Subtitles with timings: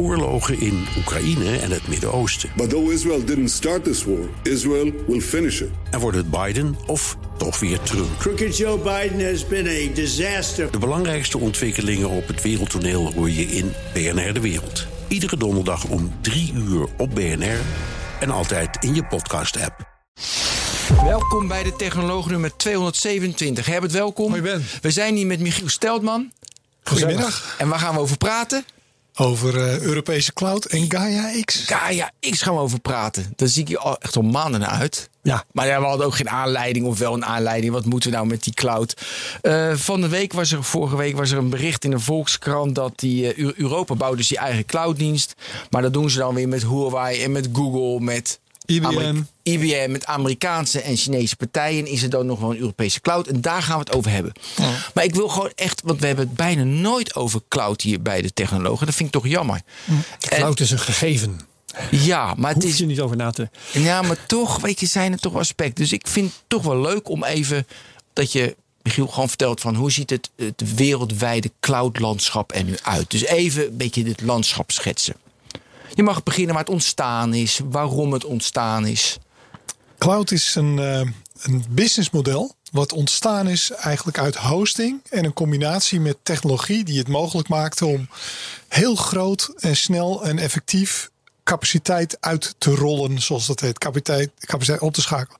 [0.00, 2.50] oorlogen in Oekraïne en het Midden-Oosten.
[2.56, 5.68] But though Israel didn't start this war, Israel will finish it.
[5.90, 8.18] En wordt het Biden of toch weer Trump?
[8.18, 10.70] Crooked Joe Biden has been a disaster.
[10.70, 14.86] De belangrijkste ontwikkelingen op het wereldtoneel hoor je in BNR De Wereld.
[15.08, 17.60] Iedere donderdag om 3 uur op BNR
[18.20, 19.88] en altijd in je podcast-app.
[21.04, 23.66] Welkom bij de Technoloog nummer 227.
[23.66, 24.30] Herbert, welkom.
[24.30, 24.64] Hoi Ben.
[24.80, 26.32] We zijn hier met Michiel Steltman.
[26.82, 27.54] Goedemiddag.
[27.58, 28.64] En waar gaan we over praten?
[29.14, 31.64] Over uh, Europese cloud en Gaia X.
[31.66, 33.32] Gaia X gaan we over praten.
[33.36, 35.08] Daar zie ik je al echt al maanden naar uit.
[35.22, 35.44] Ja.
[35.52, 37.72] Maar ja, we hadden ook geen aanleiding of wel een aanleiding.
[37.72, 38.94] Wat moeten we nou met die cloud?
[39.42, 42.74] Uh, van de week was er, vorige week was er een bericht in de Volkskrant
[42.74, 45.34] dat die uh, Europa bouwt dus die eigen clouddienst.
[45.70, 48.40] Maar dat doen ze dan weer met Huawei en met Google, met
[48.74, 48.86] IBM.
[48.86, 53.26] Amerika IBM met Amerikaanse en Chinese partijen is er dan nog wel een Europese cloud.
[53.26, 54.32] En daar gaan we het over hebben.
[54.56, 54.70] Ja.
[54.94, 58.22] Maar ik wil gewoon echt, want we hebben het bijna nooit over cloud hier bij
[58.22, 58.86] de technologen.
[58.86, 59.60] Dat vind ik toch jammer.
[60.18, 61.40] De cloud en, is een gegeven.
[61.90, 62.78] Ja, maar het is.
[62.78, 63.48] je niet over na te.
[63.72, 65.84] Ja, maar toch, weet je, zijn er toch aspecten.
[65.84, 67.66] Dus ik vind het toch wel leuk om even
[68.12, 68.56] dat je.
[68.82, 73.10] Michiel gewoon vertelt van hoe ziet het, het wereldwijde cloudlandschap er nu uit.
[73.10, 75.14] Dus even een beetje dit landschap schetsen.
[75.94, 79.18] Je mag beginnen waar het ontstaan is, waarom het ontstaan is.
[79.98, 81.00] Cloud is een, uh,
[81.42, 87.08] een businessmodel wat ontstaan is eigenlijk uit hosting en een combinatie met technologie die het
[87.08, 88.08] mogelijk maakte om
[88.68, 91.10] heel groot en snel en effectief
[91.50, 95.38] capaciteit uit te rollen, zoals dat heet, capaciteit, capaciteit op te schakelen.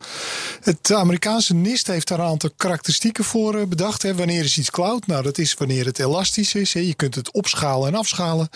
[0.60, 4.02] Het Amerikaanse NIST heeft daar een aantal karakteristieken voor bedacht.
[4.02, 4.14] Hè.
[4.14, 5.06] Wanneer is iets cloud?
[5.06, 6.72] Nou, dat is wanneer het elastisch is.
[6.72, 6.80] Hè.
[6.80, 8.48] Je kunt het opschalen en afschalen.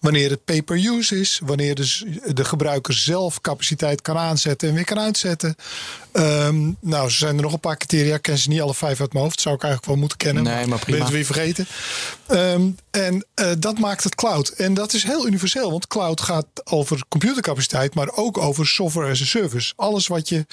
[0.00, 1.40] Wanneer het pay-per-use is.
[1.44, 5.56] Wanneer dus de gebruiker zelf capaciteit kan aanzetten en weer kan uitzetten.
[6.12, 8.14] Um, nou, er zijn er nog een paar criteria.
[8.14, 9.40] Ik ken ze niet alle vijf uit mijn hoofd.
[9.40, 10.42] Zou ik eigenlijk wel moeten kennen.
[10.42, 10.96] Nee, maar prima.
[10.96, 11.66] Ben het weer vergeten.
[12.30, 14.48] Um, en uh, dat maakt het cloud.
[14.48, 15.70] En dat is heel universeel.
[15.70, 19.72] Want cloud gaat over computercapaciteit, maar ook over software as a service.
[19.76, 20.46] Alles wat je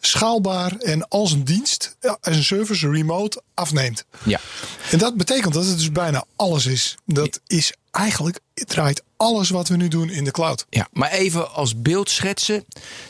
[0.00, 4.04] schaalbaar en als een dienst, as een service, remote afneemt.
[4.22, 4.40] Ja.
[4.90, 6.96] En dat betekent dat het dus bijna alles is.
[7.06, 10.66] Dat is eigenlijk, draait alles wat we nu doen in de cloud.
[10.70, 12.64] Ja, maar even als beeld schetsen.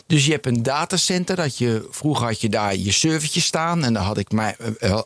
[0.07, 1.37] Dus je hebt een datacenter.
[1.37, 3.85] Dat je, vroeger had je daar je servertje staan.
[3.85, 4.57] En dan had ik, mijn,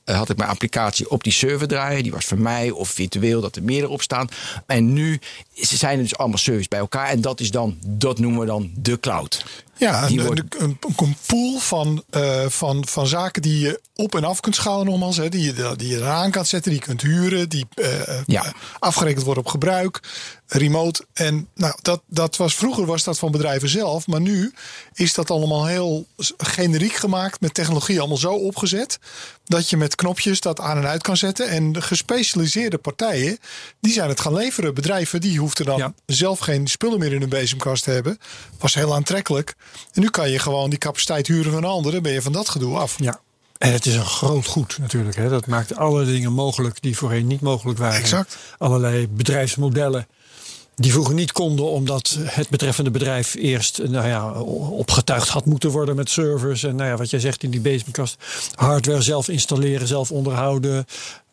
[0.05, 2.03] had ik mijn applicatie op die server draaien.
[2.03, 4.28] Die was voor mij of virtueel dat er meerdere op staan.
[4.66, 5.21] En nu
[5.55, 7.09] zijn er dus allemaal servers bij elkaar.
[7.09, 9.45] En dat is dan, dat noemen we dan de cloud.
[9.77, 10.41] Ja, een, wordt...
[10.59, 14.87] een, een, pool van, uh, van, van zaken die je op en af kunt schalen
[14.87, 15.17] nogmaals.
[15.17, 17.49] Hè, die, je, die je eraan kan zetten, die je kunt huren.
[17.49, 17.87] Die uh,
[18.27, 18.53] ja.
[18.79, 20.01] afgerekend worden op gebruik.
[20.55, 21.05] Remote.
[21.13, 24.07] En nou, dat, dat was, vroeger was dat van bedrijven zelf.
[24.07, 24.53] Maar nu
[24.95, 27.41] is dat allemaal heel generiek gemaakt.
[27.41, 28.99] Met technologie allemaal zo opgezet.
[29.45, 31.49] Dat je met knopjes dat aan en uit kan zetten.
[31.49, 33.39] En de gespecialiseerde partijen,
[33.81, 34.75] die zijn het gaan leveren.
[34.75, 35.95] Bedrijven, die hoefden dan ja.
[36.07, 38.19] zelf geen spullen meer in hun bezemkast te hebben.
[38.59, 39.55] Was heel aantrekkelijk.
[39.93, 42.03] En nu kan je gewoon die capaciteit huren van anderen.
[42.03, 42.95] Ben je van dat gedoe af.
[42.99, 43.21] Ja.
[43.59, 45.17] En het is een groot goed natuurlijk.
[45.17, 45.29] Hè.
[45.29, 48.01] Dat maakt alle dingen mogelijk die voorheen niet mogelijk waren.
[48.01, 48.37] Exact.
[48.59, 50.07] Allerlei bedrijfsmodellen
[50.75, 54.33] die vroeger niet konden omdat het betreffende bedrijf eerst nou ja,
[54.71, 56.62] opgetuigd had moeten worden met servers.
[56.62, 58.16] En nou ja, wat jij zegt in die bezemkast.
[58.55, 60.87] Hardware zelf installeren, zelf onderhouden.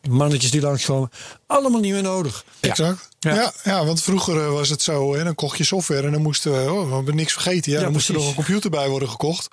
[0.08, 1.10] Mannetjes die langskomen.
[1.46, 2.44] Allemaal niet meer nodig.
[2.60, 3.08] Exact.
[3.18, 5.14] Ja, ja, ja want vroeger was het zo.
[5.14, 7.72] Hè, dan kocht je software en dan moesten we, oh, we hebben niks vergeten.
[7.72, 9.48] Ja, ja dan moest er nog een computer bij worden gekocht.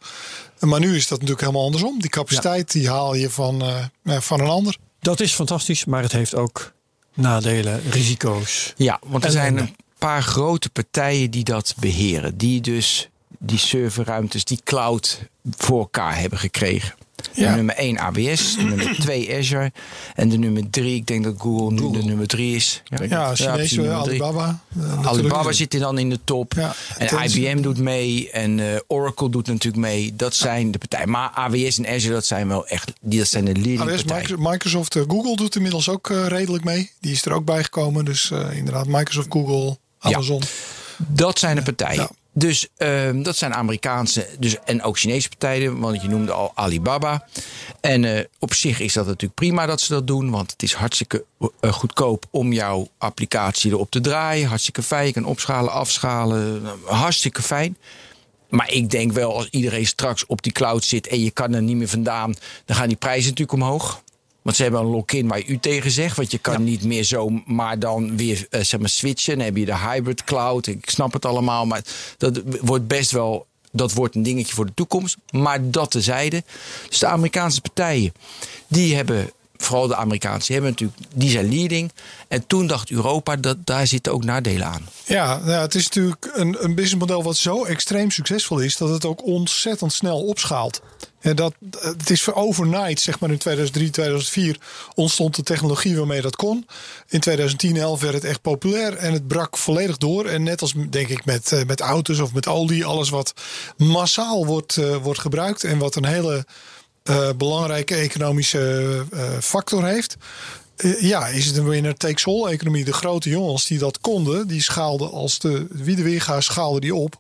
[0.60, 2.00] Maar nu is dat natuurlijk helemaal andersom.
[2.00, 3.64] Die capaciteit die haal je van,
[4.06, 4.78] uh, van een ander.
[5.00, 6.72] Dat is fantastisch, maar het heeft ook
[7.18, 8.74] nadelen, risico's.
[8.76, 12.38] Ja, want er zijn een paar grote partijen die dat beheren.
[12.38, 15.22] Die dus die serverruimtes, die cloud
[15.58, 16.94] voor elkaar hebben gekregen.
[17.38, 17.56] Ja.
[17.56, 19.72] Nummer 1 AWS, de nummer 2 Azure
[20.16, 22.00] en de nummer 3, ik denk dat Google nu Google.
[22.00, 22.82] de nummer 3 is.
[22.86, 24.60] Ja, ja Chinese ja, Alibaba.
[24.78, 26.54] Uh, Alibaba zit er dan in de top.
[26.54, 30.16] Ja, en IBM doet mee en uh, Oracle doet natuurlijk mee.
[30.16, 31.10] Dat zijn de partijen.
[31.10, 34.42] Maar AWS en Azure, dat zijn wel echt die, dat zijn de leading AWS, partijen.
[34.42, 36.92] Microsoft, uh, Google doet inmiddels ook redelijk mee.
[37.00, 38.06] Die is er ook bij gekomen.
[38.06, 40.42] Dus inderdaad, Microsoft, Google, Amazon.
[40.98, 42.10] Dat zijn de partijen.
[42.40, 47.28] Dus uh, dat zijn Amerikaanse dus, en ook Chinese partijen, want je noemde al Alibaba.
[47.82, 50.74] En uh, op zich is dat natuurlijk prima dat ze dat doen, want het is
[50.74, 54.48] hartstikke uh, goedkoop om jouw applicatie erop te draaien.
[54.48, 57.78] Hartstikke fijn, je kan opschalen, afschalen, hartstikke fijn.
[58.50, 61.62] Maar ik denk wel, als iedereen straks op die cloud zit en je kan er
[61.62, 62.36] niet meer vandaan,
[62.66, 64.02] dan gaan die prijzen natuurlijk omhoog.
[64.48, 66.16] Want ze hebben een lock-in waar je u tegen zegt.
[66.16, 66.60] Want je kan ja.
[66.60, 69.36] niet meer zo maar dan weer uh, zeg maar switchen.
[69.36, 70.68] Dan heb je de hybrid cloud.
[70.68, 71.66] Ik snap het allemaal.
[71.66, 71.82] Maar
[72.18, 73.46] dat wordt best wel.
[73.72, 75.18] Dat wordt een dingetje voor de toekomst.
[75.32, 76.44] Maar dat tezijde.
[76.90, 78.14] Dus de Amerikaanse partijen.
[78.68, 81.92] Die hebben vooral de Amerikaanse, hebben natuurlijk, die zijn leading.
[82.28, 84.88] En toen dacht Europa, dat daar zitten ook nadelen aan.
[85.06, 89.06] Ja, nou, het is natuurlijk een, een businessmodel wat zo extreem succesvol is dat het
[89.06, 90.82] ook ontzettend snel opschaalt.
[91.28, 94.60] En dat, het is voor overnight, zeg maar in 2003, 2004
[94.96, 96.68] ontstond de technologie waarmee dat kon.
[97.08, 100.26] In 2010, 11 werd het echt populair en het brak volledig door.
[100.26, 103.34] En net als denk ik met, eh, met auto's of met olie, alles wat
[103.78, 106.46] massaal wordt, uh, wordt gebruikt en wat een hele
[107.38, 109.06] belangrijke economische
[109.40, 110.18] factor heeft.
[111.00, 112.86] ja, is het een winner takes all economie.
[112.86, 116.96] De grote jongens die dat konden, die schaalden als de wie de weerga schaalden die
[116.96, 117.20] op.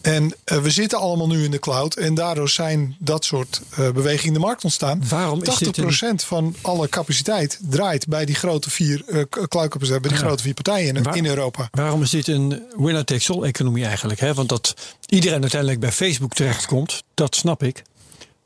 [0.00, 1.96] En uh, we zitten allemaal nu in de cloud.
[1.96, 5.08] En daardoor zijn dat soort uh, bewegingen in de markt ontstaan.
[5.08, 5.44] Waarom 80%
[5.80, 6.20] een...
[6.20, 10.26] van alle capaciteit draait bij die grote vier uh, cloudcapaciteit, bij die ja.
[10.26, 11.68] grote vier partijen in, Waar, in, Europa.
[11.70, 14.20] Waarom is dit een winner takes all economie eigenlijk?
[14.20, 14.34] Hè?
[14.34, 14.74] Want dat
[15.06, 17.82] iedereen uiteindelijk bij Facebook terechtkomt, dat snap ik.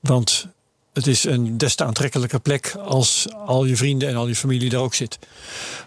[0.00, 0.46] Want
[0.92, 4.70] het is een des te aantrekkelijke plek als al je vrienden en al je familie
[4.70, 5.18] er ook zit.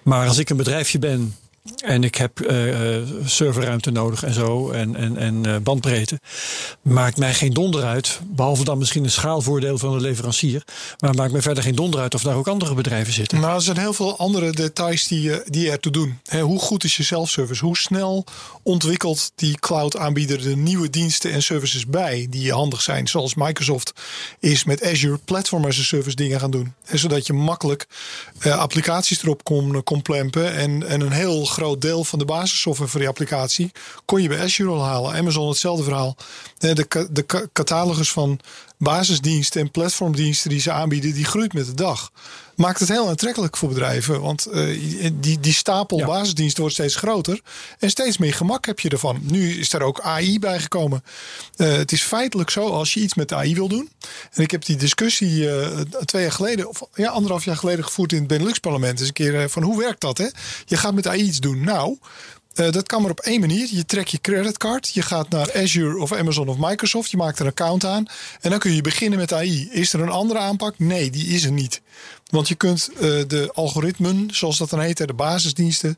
[0.03, 1.35] Maar als ik een bedrijfje ben
[1.83, 4.71] en ik heb uh, serverruimte nodig en zo.
[4.71, 6.19] En, en, en uh, bandbreedte.
[6.81, 8.19] Maakt mij geen donder uit.
[8.27, 10.63] Behalve dan misschien een schaalvoordeel van de leverancier.
[11.00, 13.39] Maar maakt mij verder geen donder uit of daar ook andere bedrijven zitten.
[13.39, 16.19] Nou, er zijn heel veel andere details die, die er toe doen.
[16.41, 17.65] Hoe goed is je self-service?
[17.65, 18.25] Hoe snel
[18.63, 23.07] ontwikkelt die cloud aanbieder de nieuwe diensten en services bij die handig zijn?
[23.07, 23.94] Zoals Microsoft
[24.39, 26.73] is met Azure Platform as a Service dingen gaan doen.
[26.85, 27.88] En zodat je makkelijk
[28.41, 30.53] applicaties erop kon, kon plempen.
[30.53, 33.72] En, en een heel groot deel van de basissoftware voor die applicatie
[34.06, 35.16] kon je bij Azure al halen.
[35.16, 36.16] Amazon hetzelfde verhaal.
[36.57, 38.40] De, de catalogus van
[38.78, 42.12] basisdiensten en platformdiensten die ze aanbieden, die groeit met de dag.
[42.56, 44.22] Maakt het heel aantrekkelijk voor bedrijven.
[44.22, 46.06] Want uh, die, die stapel ja.
[46.06, 47.42] basisdiensten wordt steeds groter.
[47.80, 49.19] En steeds meer gemak heb je ervan.
[49.22, 51.04] Nu is er ook AI bijgekomen.
[51.57, 53.90] Uh, het is feitelijk zo, als je iets met AI wil doen.
[54.34, 58.12] En ik heb die discussie uh, twee jaar geleden, of ja, anderhalf jaar geleden gevoerd
[58.12, 58.98] in het Benelux-parlement.
[58.98, 60.18] Dus een keer van hoe werkt dat?
[60.18, 60.28] Hè?
[60.66, 61.63] Je gaat met AI iets doen.
[61.63, 61.98] Nou,
[62.56, 63.68] uh, dat kan maar op één manier.
[63.72, 67.48] Je trekt je creditcard, je gaat naar Azure of Amazon of Microsoft, je maakt een
[67.48, 68.06] account aan
[68.42, 69.69] en dan kun je beginnen met AI.
[69.72, 70.80] Is er een andere aanpak?
[70.80, 71.81] Nee, die is er niet.
[72.30, 75.98] Want je kunt uh, de algoritmen, zoals dat dan heet, de basisdiensten,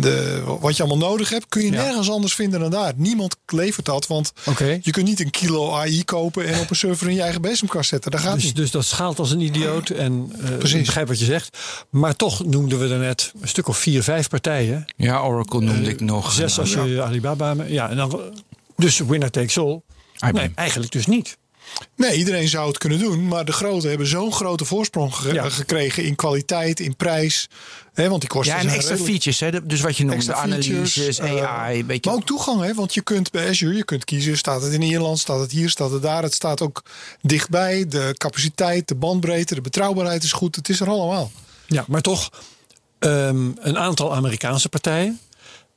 [0.00, 1.82] de, wat je allemaal nodig hebt, kun je ja.
[1.82, 2.92] nergens anders vinden dan daar.
[2.96, 4.80] Niemand levert dat, want okay.
[4.82, 7.88] je kunt niet een kilo AI kopen en op een server in je eigen bezemkast
[7.88, 8.10] zetten.
[8.10, 8.56] Dat gaat dus, niet.
[8.56, 10.32] Dus dat schaalt als een idioot en
[10.64, 11.58] uh, ik begrijp wat je zegt.
[11.90, 14.84] Maar toch noemden we er net een stuk of vier, vijf partijen.
[14.96, 16.32] Ja, Oracle noemde uh, ik nog.
[16.32, 17.04] Zes als je ja.
[17.04, 17.54] Alibaba.
[17.66, 18.20] Ja, en dan,
[18.76, 19.80] dus winner takes all.
[20.32, 21.36] Nee, eigenlijk dus niet.
[21.96, 23.28] Nee, iedereen zou het kunnen doen.
[23.28, 25.48] Maar de grote hebben zo'n grote voorsprong ge ja.
[25.48, 27.48] gekregen in kwaliteit, in prijs.
[27.92, 29.10] Hè, want die kosten ja, en extra redelijk...
[29.10, 29.40] features.
[29.40, 29.66] Hè?
[29.66, 31.84] Dus wat je noemt, de analyses, uh, AI.
[31.84, 32.10] Beetje...
[32.10, 32.60] Maar ook toegang.
[32.62, 32.74] Hè?
[32.74, 34.38] Want je kunt bij Azure, je kunt kiezen.
[34.38, 36.22] Staat het in Ierland, staat het hier, staat het daar.
[36.22, 36.82] Het staat ook
[37.20, 37.86] dichtbij.
[37.88, 40.56] De capaciteit, de bandbreedte, de betrouwbaarheid is goed.
[40.56, 41.30] Het is er allemaal.
[41.66, 42.30] Ja, maar toch
[42.98, 45.20] um, een aantal Amerikaanse partijen.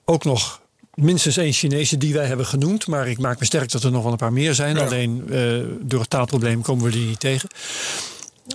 [0.05, 0.60] Ook nog
[0.93, 2.87] minstens één Chinese die wij hebben genoemd.
[2.87, 4.75] Maar ik maak me sterk dat er nog wel een paar meer zijn.
[4.75, 4.85] Ja.
[4.85, 7.49] Alleen uh, door het taalprobleem komen we die niet tegen.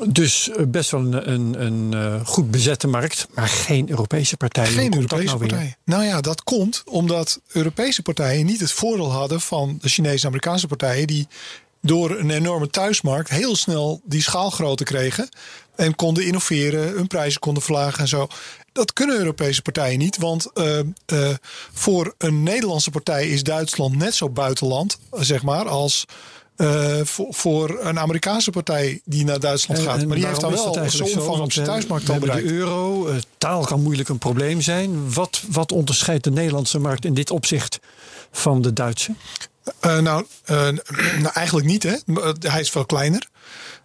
[0.09, 4.73] Dus best wel een, een, een uh, goed bezette markt, maar geen Europese partijen.
[4.73, 5.77] Geen Europese nou partijen.
[5.85, 10.27] Nou ja, dat komt omdat Europese partijen niet het voordeel hadden van de Chinese en
[10.27, 11.29] Amerikaanse partijen die
[11.81, 15.29] door een enorme thuismarkt heel snel die schaalgrootte kregen.
[15.77, 18.29] En konden innoveren, hun prijzen konden verlagen en zo.
[18.77, 20.79] Dat kunnen Europese partijen niet, want uh,
[21.13, 21.29] uh,
[21.73, 26.05] voor een Nederlandse partij is Duitsland net zo buitenland, zeg maar, als
[26.57, 30.01] uh, voor, voor, een Amerikaanse partij die naar Duitsland gaat.
[30.01, 32.49] En maar die heeft dan wel zo'n omvang op zijn thuismarkt al bereikt.
[32.49, 35.13] De euro, taal kan moeilijk een probleem zijn.
[35.13, 37.79] Wat, wat onderscheidt de Nederlandse markt in dit opzicht
[38.31, 39.15] van de Duitse?
[39.85, 40.57] Uh, nou, uh,
[41.19, 41.83] nou, eigenlijk niet.
[41.83, 41.95] Hè?
[42.41, 43.29] Hij is veel kleiner.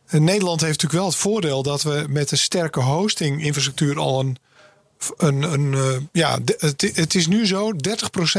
[0.10, 4.38] Nederland heeft natuurlijk wel het voordeel dat we met een sterke hosting-infrastructuur al een.
[5.18, 7.76] Een, een ja, het, het, is nu zo: 30%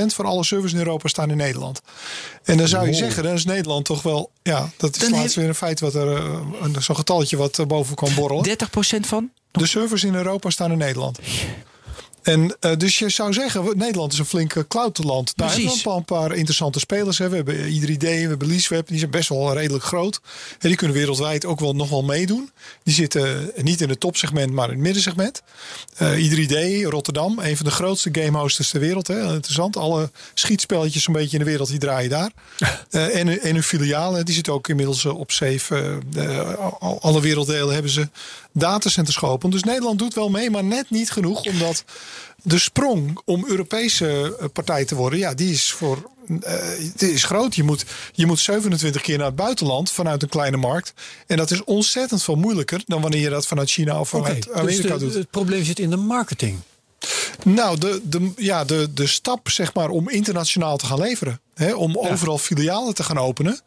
[0.07, 1.81] van alle servers in Europa staan in Nederland.
[2.45, 3.00] En dan zou je wow.
[3.00, 4.31] zeggen, dan is Nederland toch wel.
[4.42, 6.23] Ja, dat is dan laatst weer een feit wat er.
[6.78, 8.57] Zo'n getalletje wat boven kan borrelen.
[9.04, 9.31] 30% van?
[9.50, 11.19] De servers in Europa staan in Nederland.
[12.23, 15.33] En uh, dus je zou zeggen, Nederland is een flinke cloudland.
[15.37, 17.19] Daar hebben we al een paar interessante spelers.
[17.19, 17.29] Hè.
[17.29, 20.21] We hebben ieder idee, we hebben LeaseWeb, die zijn best wel redelijk groot.
[20.59, 22.50] En die kunnen wereldwijd ook wel nog wel meedoen.
[22.83, 25.43] Die zitten niet in het topsegment, maar in het middensegment.
[26.02, 29.07] Uh, ieder idee, Rotterdam, een van de grootste gamehosters ter wereld.
[29.07, 29.33] Hè.
[29.35, 32.31] Interessant, alle schietspelletjes een beetje in de wereld, die draaien daar.
[32.91, 36.00] uh, en, en hun filialen, die zitten ook inmiddels op safe.
[37.00, 38.09] alle werelddelen hebben ze
[38.52, 39.52] datacenters geopend.
[39.52, 41.85] Dus Nederland doet wel mee, maar net niet genoeg, omdat
[42.42, 46.11] de sprong om Europese eh, partij te worden, ja, die is voor.
[46.42, 46.54] eh,
[46.97, 47.54] die is groot.
[47.54, 50.92] Je moet, je moet 27 keer naar het buitenland vanuit een kleine markt.
[51.26, 54.52] En dat is ontzettend veel moeilijker dan wanneer je dat vanuit China of vanuit dus
[54.54, 55.14] Amerika de- doet.
[55.14, 56.59] het probleem zit in de marketing.
[57.45, 61.40] Nou, de, de, ja, de, de stap zeg maar, om internationaal te gaan leveren.
[61.54, 63.61] Hè, om overal filialen te gaan openen.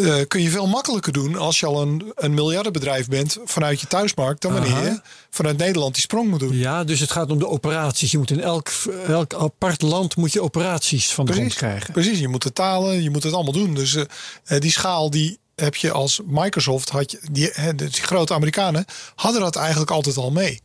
[0.00, 3.86] Eh, kun je veel makkelijker doen als je al een, een miljardenbedrijf bent vanuit je
[3.86, 4.42] thuismarkt.
[4.42, 4.82] Dan wanneer Aha.
[4.82, 6.56] je vanuit Nederland die sprong moet doen.
[6.56, 8.10] Ja, dus het gaat om de operaties.
[8.10, 8.70] Je moet in elk,
[9.06, 11.92] elk apart land moet je operaties van de grond Precies, krijgen.
[11.92, 12.18] precies.
[12.18, 13.74] Je moet het talen, je moet het allemaal doen.
[13.74, 14.04] Dus eh,
[14.44, 19.40] eh, die schaal die heb je als Microsoft, had je, die, die grote Amerikanen, hadden
[19.40, 20.60] dat eigenlijk altijd al mee.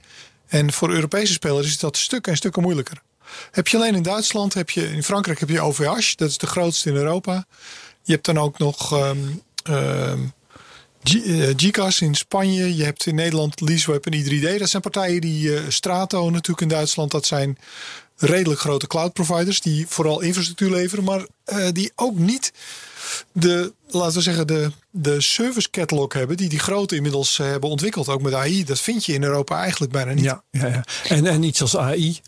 [0.48, 3.02] En voor Europese spelers is dat stukken en stukken moeilijker.
[3.52, 6.48] Heb je alleen in Duitsland, heb je, in Frankrijk heb je OVH, dat is de
[6.48, 7.46] grootste in Europa.
[8.06, 8.94] Je hebt dan ook nog
[11.56, 12.76] GCAS in Spanje.
[12.76, 14.60] Je hebt in Nederland Leaseweb en i3D.
[14.60, 17.12] Dat zijn partijen die eh, Strato natuurlijk in Duitsland.
[17.12, 17.58] Dat zijn
[18.18, 22.54] redelijk grote cloud providers die vooral infrastructuur leveren, maar eh, die ook niet
[23.32, 28.10] de, laten we zeggen, de, de service catalog hebben die die grote inmiddels hebben ontwikkeld.
[28.10, 28.64] Ook met AI.
[28.64, 30.24] Dat vind je in Europa eigenlijk bijna niet.
[30.24, 30.84] Ja, ja, ja.
[31.08, 32.20] En, en iets als AI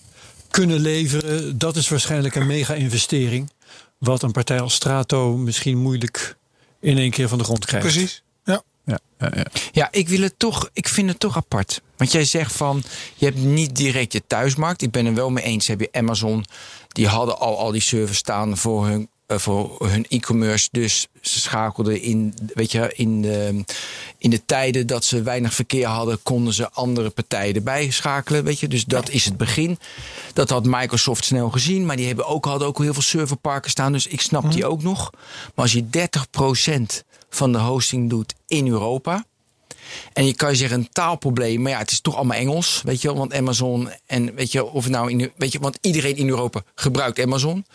[0.49, 3.49] kunnen leveren, dat is waarschijnlijk een mega-investering.
[3.97, 6.37] Wat een partij als Strato misschien moeilijk
[6.79, 7.87] in één keer van de grond krijgt.
[7.87, 8.23] Precies.
[8.43, 8.61] Ja.
[8.85, 9.45] Ja, ja, ja.
[9.71, 10.69] Ja, ik wil het toch.
[10.73, 11.81] Ik vind het toch apart.
[11.97, 12.83] Want jij zegt van
[13.15, 14.81] je hebt niet direct je thuismarkt.
[14.81, 15.67] Ik ben er wel mee eens.
[15.67, 16.45] Heb je Amazon,
[16.87, 19.09] die hadden al al die servers staan voor hun.
[19.27, 20.67] Eh, voor hun e-commerce.
[20.71, 23.63] Dus ze schakelden in, weet je, in de,
[24.17, 28.43] in de tijden dat ze weinig verkeer hadden, konden ze andere partijen erbij schakelen.
[28.43, 29.79] Weet je, dus dat is het begin.
[30.33, 33.91] Dat had Microsoft snel gezien, maar die hebben ook, hadden ook heel veel serverparken staan.
[33.91, 35.11] Dus ik snap die ook nog.
[35.55, 35.85] Maar als je
[37.01, 39.25] 30% van de hosting doet in Europa.
[40.13, 43.01] En je kan je zeggen een taalprobleem, maar ja, het is toch allemaal Engels, weet
[43.01, 43.17] je wel?
[43.17, 47.19] Want Amazon en weet je, of nou in, weet je, want iedereen in Europa gebruikt
[47.19, 47.65] Amazon.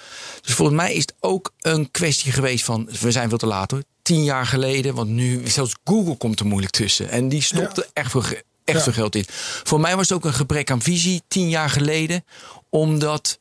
[0.43, 3.71] Dus volgens mij is het ook een kwestie geweest van, we zijn veel te laat
[3.71, 7.89] hoor, tien jaar geleden, want nu zelfs Google komt er moeilijk tussen en die stopte
[7.93, 8.23] echt veel,
[8.65, 8.81] echt Ja.
[8.83, 9.25] veel geld in.
[9.63, 12.25] Voor mij was het ook een gebrek aan visie tien jaar geleden
[12.71, 13.39] om dat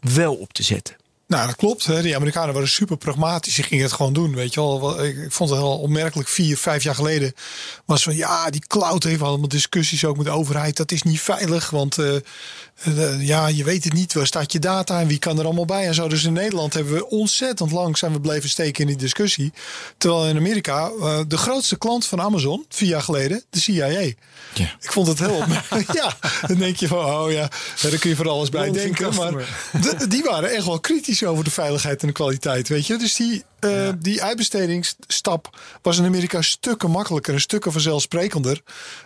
[0.00, 0.96] wel op te zetten.
[1.26, 1.86] Nou, dat klopt.
[1.86, 2.02] Hè.
[2.02, 3.54] Die Amerikanen waren super pragmatisch.
[3.54, 4.34] Ze gingen het gewoon doen.
[4.34, 5.04] Weet je wel.
[5.04, 6.28] Ik vond het wel opmerkelijk.
[6.28, 7.32] Vier, vijf jaar geleden
[7.84, 10.76] was van ja, die cloud heeft allemaal discussies ook met de overheid.
[10.76, 11.70] Dat is niet veilig.
[11.70, 12.14] Want eh,
[13.18, 14.12] ja, je weet het niet.
[14.12, 16.08] Waar staat je data en wie kan er allemaal bij en zo.
[16.08, 19.52] Dus in Nederland hebben we ontzettend lang zijn we bleven steken in die discussie.
[19.98, 23.86] Terwijl in Amerika eh, de grootste klant van Amazon, vier jaar geleden, de CIA.
[23.86, 24.14] Ja.
[24.80, 25.92] Ik vond het heel opmerkelijk.
[26.02, 26.16] ja,
[26.46, 27.48] dan denk je van, oh ja,
[27.80, 29.14] daar kun je van alles bij denken.
[29.14, 30.08] Maar customer.
[30.08, 32.96] die waren echt wel kritisch over de veiligheid en de kwaliteit, weet je.
[32.96, 38.62] Dus die, eh, die uitbestedingsstap was in Amerika stukken makkelijker en stukken vanzelfsprekender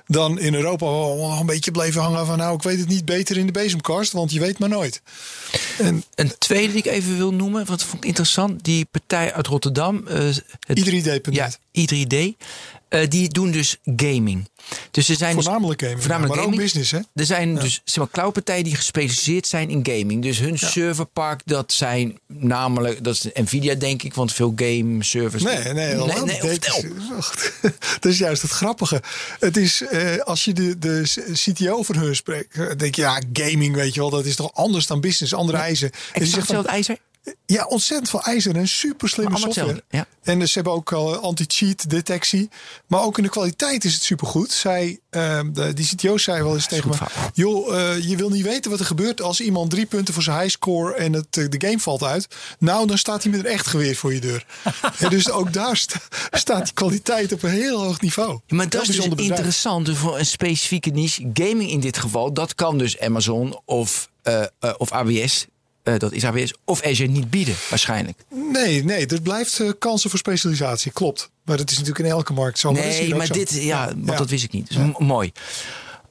[0.06, 0.86] dan in Europa.
[0.86, 3.46] waar we nog een beetje bleven hangen van, nou, ik weet het niet beter in
[3.46, 5.02] de bezemkast, want je weet maar nooit.
[5.78, 9.46] En Een tweede die ik even wil noemen, wat vond ik interessant, die partij uit
[9.46, 10.06] Rotterdam.
[10.06, 10.18] eh,
[10.66, 11.34] het- i3D.net.
[11.34, 12.36] Ja, i3D.
[12.90, 14.48] Eh, die doen dus gaming.
[14.90, 16.98] Dus er zijn dus- Voornamelijk gaming, voornamelijk maar ook business, hè?
[17.14, 20.22] Er zijn dus zeg maar, cloudpartijen die gespecialiseerd zijn in gaming.
[20.22, 25.42] Dus hun serverpark, dat zijn namelijk, dat is Nvidia denk ik, want veel game servers.
[25.42, 26.24] Nee, nee, nee, nee.
[26.24, 27.52] Nee, is- wacht.
[28.00, 29.02] dat is juist het grappige.
[29.38, 33.22] Het is, eh, als je de, de CTO van hun spreekt, eh, denk je, ja,
[33.32, 35.90] gaming, weet je wel, dat is toch anders dan business, andere eisen.
[35.90, 36.98] En Exact zegt hetzelfde ijzer.
[37.46, 39.84] Ja, ontzettend veel ijzer en super slimme software.
[40.22, 42.48] En dus ze hebben ook al anti-cheat detectie.
[42.86, 44.52] Maar ook in de kwaliteit is het supergoed.
[44.52, 46.96] Zij, de, die CTO zei wel eens tegen me:
[47.34, 50.40] joh, eh, je wil niet weten wat er gebeurt als iemand drie punten voor zijn
[50.40, 52.26] highscore en het, eh, de game valt uit.
[52.58, 54.46] Nou, dan staat hij met een echt geweer voor je deur.
[54.98, 56.00] Ja, dus ook daar sta-
[56.30, 58.40] staat die kwaliteit op een heel hoog niveau.
[58.46, 61.30] Ja, maar dat is dus interessant dus voor een specifieke niche.
[61.34, 65.46] Gaming in dit geval, dat kan dus Amazon of, eh, eh, of AWS.
[65.82, 68.18] Eh, dat is AWS of Azure niet bieden, waarschijnlijk.
[68.52, 71.30] Nee, nee, er blijft eh, kansen voor specialisatie, klopt.
[71.44, 72.70] Maar dat is natuurlijk in elke markt zo.
[72.72, 73.32] Nee, maar zo.
[73.32, 74.16] dit, ja, want Ja.
[74.16, 74.68] dat wist ik niet.
[74.68, 75.32] Dus mooi.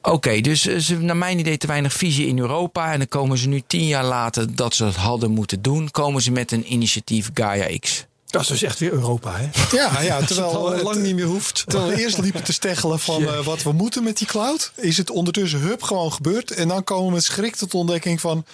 [0.01, 2.91] Oké, dus eh, ze naar mijn idee te weinig visie in Europa.
[2.91, 5.91] En dan komen ze nu tien jaar later dat ze dat hadden moeten doen.
[5.91, 8.05] Komen ze met een initiatief Gaia X.
[8.25, 9.49] Dat is dus echt weer Europa, hè?
[9.77, 11.63] Ja, ja, Terwijl het lang niet meer hoeft.
[11.67, 14.97] Terwijl we eerst liepen te steggelen van eh, wat we moeten met die cloud, is
[14.97, 16.51] het ondertussen hup gewoon gebeurd.
[16.51, 18.45] En dan komen we met schrik tot de ontdekking van.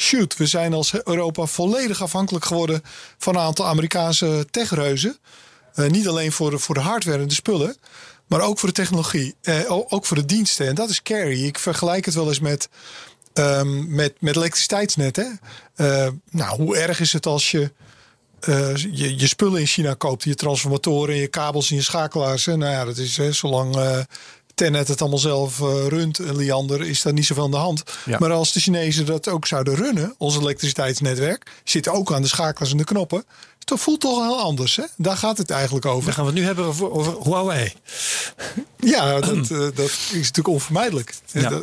[0.00, 2.82] Shoot, we zijn als Europa volledig afhankelijk geworden
[3.18, 5.18] van een aantal Amerikaanse techreuzen.
[5.74, 7.76] Eh, niet alleen voor de, voor de hardware en de spullen,
[8.26, 9.34] maar ook voor de technologie.
[9.42, 10.66] Eh, ook voor de diensten.
[10.66, 11.44] En dat is scary.
[11.44, 12.68] Ik vergelijk het wel eens met,
[13.32, 15.40] ehm, met, met elektriciteitsnetten.
[15.74, 17.72] Eh, nou, hoe erg is het als je
[18.74, 22.46] je, je spullen in China koopt, je transformatoren, je kabels en je schakelaars.
[22.46, 23.76] Nou ja, dat is hè, zolang
[24.60, 27.82] Tenet het allemaal zelf eh, runt en Liander is daar niet zoveel aan de hand.
[28.04, 28.16] Ja.
[28.18, 32.70] Maar als de Chinezen dat ook zouden runnen, ons elektriciteitsnetwerk, zitten ook aan de schakels
[32.70, 33.24] en de knoppen.
[33.64, 34.82] Dat voelt toch heel anders, hè?
[34.96, 36.04] Daar gaat het eigenlijk over.
[36.04, 37.72] Dan gaan we het nu hebben over, over Huawei.
[38.76, 41.14] Ja, dat, eh, dat is natuurlijk onvermijdelijk.
[41.32, 41.48] Ja.
[41.48, 41.62] Dat-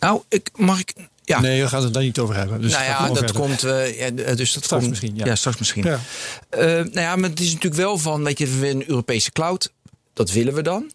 [0.00, 0.94] Nou, ik, mag ik...
[1.24, 2.60] Ja, Nee, we gaan het daar niet over hebben.
[2.60, 3.36] Dus nou ja, dat verder.
[3.36, 3.62] komt.
[3.64, 5.34] eh, ja, d- dus dat Straks komt, misschien, ja.
[5.34, 5.84] straks misschien.
[5.84, 6.00] Ja.
[6.48, 9.72] Eh, nou ja, maar het is natuurlijk wel van, weet je, we een Europese cloud.
[10.12, 10.90] Dat willen we dan.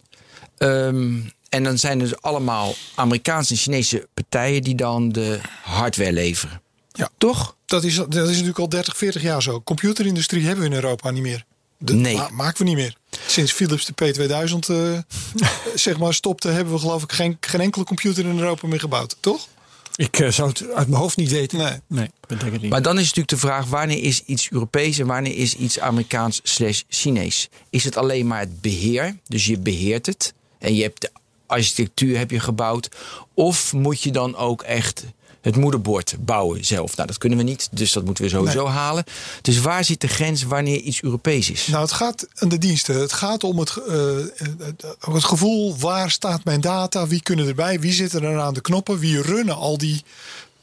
[0.60, 6.14] Ehm, en dan zijn er dus allemaal Amerikaanse en Chinese partijen die dan de hardware
[6.14, 6.62] leveren.
[6.92, 7.10] Ja.
[7.18, 7.56] Toch?
[7.66, 9.62] Dat is, dat is natuurlijk al 30, 40 jaar zo.
[9.62, 11.46] Computerindustrie hebben we in Europa niet meer.
[11.78, 12.16] Nee.
[12.16, 12.96] ma- maken we niet meer.
[13.28, 17.86] Sinds Philips de P2000 eh, zeg maar stopte, hebben we geloof ik geen, geen enkele
[17.86, 19.16] computer in Europa meer gebouwd.
[19.20, 19.48] Toch?
[19.96, 21.58] Ik eh, zou het uit mijn hoofd niet weten.
[21.58, 21.80] Nee.
[21.88, 22.72] nee dat denk ik niet.
[22.72, 26.40] Maar dan is natuurlijk de vraag: wanneer is iets Europees en wanneer is iets Amerikaans
[26.44, 27.50] slash Chinees?
[27.70, 29.18] Is het alleen maar het beheer?
[29.28, 31.12] Dus je beheert het en je hebt de
[31.46, 32.90] architectuur heb je gebouwd.
[33.34, 35.06] Of moet je dan ook echt
[35.42, 36.96] het moederbord bouwen zelf?
[36.96, 39.04] Nou, dat kunnen we niet, dus dat moeten we sowieso halen.
[39.42, 41.68] Dus waar zit de grens wanneer iets Europees is?
[41.68, 43.00] Nou, het gaat aan de diensten.
[43.00, 43.96] Het gaat om het, eh,
[44.38, 47.08] het, het gevoel: waar staat mijn data?
[47.08, 47.80] Wie kunnen erbij?
[47.80, 49.00] Wie zitten er aan de knoppen?
[49.00, 50.04] Wie runnen al die,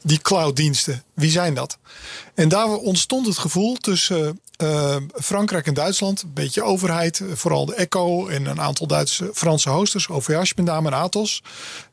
[0.01, 1.03] die clouddiensten?
[1.13, 1.77] Wie zijn dat?
[2.35, 6.21] En daar ontstond het gevoel tussen eh, Frankrijk en Duitsland.
[6.21, 10.09] Een beetje overheid, vooral de ECHO en een aantal Duitse, Franse hosters.
[10.09, 11.43] OVH met name en Atos.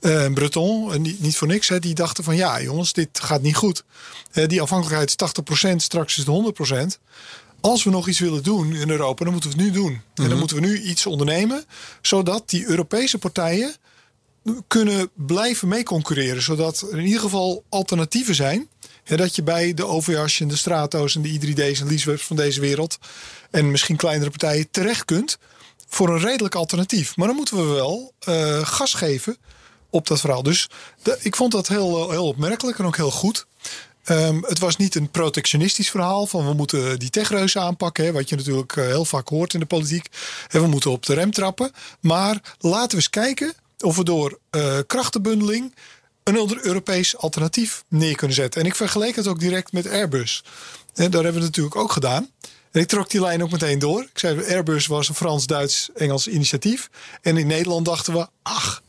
[0.00, 1.68] eh, Breton, en niet, niet voor niks.
[1.68, 3.84] Hè, die dachten van ja jongens, dit gaat niet goed.
[4.46, 6.98] Die afhankelijkheid is 80%, straks is het 100%
[7.64, 10.00] als we nog iets willen doen in Europa, dan moeten we het nu doen.
[10.14, 11.64] En dan moeten we nu iets ondernemen,
[12.02, 13.74] zodat die Europese partijen
[14.68, 16.42] kunnen blijven meeconcurreren.
[16.42, 18.68] Zodat er in ieder geval alternatieven zijn.
[19.04, 22.36] En dat je bij de OVH en de Strato's en de i3D's en Leasewebs van
[22.36, 22.98] deze wereld...
[23.50, 25.38] en misschien kleinere partijen terecht kunt
[25.88, 27.16] voor een redelijk alternatief.
[27.16, 29.36] Maar dan moeten we wel eh, gas geven
[29.90, 30.42] op dat verhaal.
[30.42, 30.68] Dus
[31.02, 33.46] de- ik vond dat heel, heel opmerkelijk en ook heel goed.
[34.04, 38.04] Ehm, het was niet een protectionistisch verhaal van we moeten die techreuzen aanpakken.
[38.04, 40.08] Hè, wat je natuurlijk eh, heel vaak hoort in de politiek.
[40.48, 41.70] En we moeten op de rem trappen.
[42.00, 45.74] Maar laten we eens kijken of we door eh, krachtenbundeling
[46.22, 48.60] een ander Europees alternatief neer kunnen zetten.
[48.60, 50.44] En ik vergeleek het ook direct met Airbus.
[50.94, 52.30] En daar hebben we het natuurlijk ook gedaan.
[52.70, 54.00] En ik trok die lijn ook meteen door.
[54.02, 56.90] Ik zei, Airbus was een Frans-Duits-Engels initiatief.
[57.22, 58.82] En in Nederland dachten we, ach,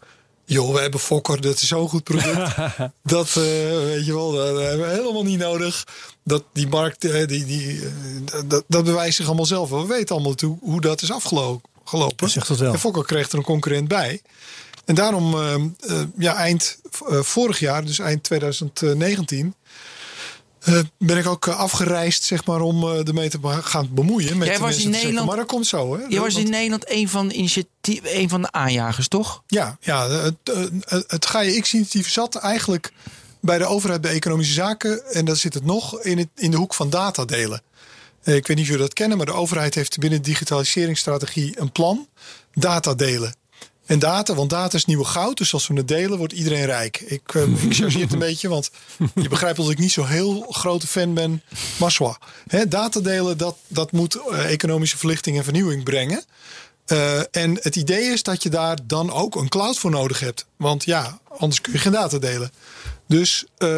[0.46, 2.56] joh, we hebben Fokker, dat is zo'n goed product.
[3.04, 3.36] dat, eh,
[3.84, 5.84] weet je wel, dat hebben we helemaal niet nodig.
[6.24, 7.82] Dat die markt, eh, die, die,
[8.46, 9.70] dat, dat bewijst zich allemaal zelf.
[9.70, 12.16] We weten allemaal toe, hoe dat is afgelopen.
[12.16, 12.74] Dat zegt dat wel.
[12.74, 14.22] En Fokker kreeg er een concurrent bij.
[14.86, 15.62] En daarom, eh, eh,
[16.18, 16.78] ja, eind
[17.10, 19.56] eh, vorig jaar, dus eind 2019,
[20.60, 24.38] eh, ben ik ook afgereisd, zeg maar, om eh, ermee te gaan bemoeien.
[24.38, 26.04] Met Jij was in Nederland- Maar dat komt zo, hè?
[26.10, 29.44] Je was in Nederland een van de, initiatief, een van de aanjagers, toch?
[29.48, 32.92] Ja, ja het, het, het GAIA-X-initiatief zat eigenlijk
[33.40, 35.14] bij de overheid bij Economische Zaken.
[35.14, 37.62] En daar zit het nog in, het, in de hoek van datadelen.
[38.24, 41.72] Ik weet niet of jullie dat kennen, maar de overheid heeft binnen de digitaliseringsstrategie een
[41.72, 42.08] plan.
[42.54, 43.36] Datadelen.
[43.86, 45.38] En data, want data is nieuwe goud.
[45.38, 47.00] Dus als we het delen, wordt iedereen rijk.
[47.00, 48.72] Ik, eh, ik chargeer het een beetje, want
[49.16, 51.44] je begrijpt dat ik niet zo heel grote fan ben.
[51.78, 52.18] Maar zwa.
[52.48, 56.24] Hè, Datadelen, dat, dat moet eh, economische verlichting en vernieuwing brengen.
[56.86, 60.46] Eh, en het idee is dat je daar dan ook een cloud voor nodig hebt.
[60.58, 62.52] Want ja, anders kun je geen data delen.
[63.08, 63.70] Dus eh,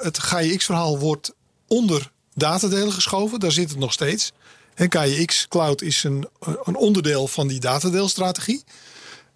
[0.00, 1.32] het GAIX-verhaal wordt
[1.66, 3.40] onder datadelen geschoven.
[3.40, 4.32] Daar zit het nog steeds.
[4.74, 6.28] En KIX Cloud is een,
[6.64, 8.64] een onderdeel van die datadeelstrategie.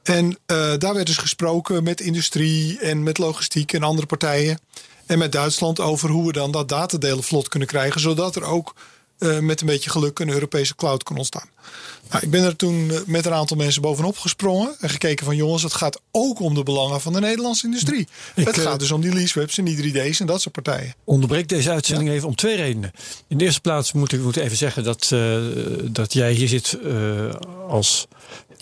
[0.09, 4.59] En eh, daar werd dus gesproken met industrie en met logistiek en andere partijen.
[5.07, 8.01] En met Duitsland over hoe we dan dat datadelen vlot kunnen krijgen.
[8.01, 8.75] Zodat er ook
[9.18, 11.49] eh, met een beetje geluk een Europese cloud kan ontstaan.
[12.11, 14.77] Nou, ik ben er toen eh, met een aantal mensen bovenop gesprongen.
[14.81, 18.09] En gekeken van jongens, het gaat ook om de belangen van de Nederlandse industrie.
[18.35, 20.94] Ik, het gaat dus om die leasewebs en die 3D's en dat soort partijen.
[21.05, 22.92] onderbreek deze uitzending even om twee redenen.
[23.29, 25.09] In de eerste plaats moet ik, moet even zeggen dat,
[25.92, 26.79] dat jij hier zit
[27.68, 28.07] als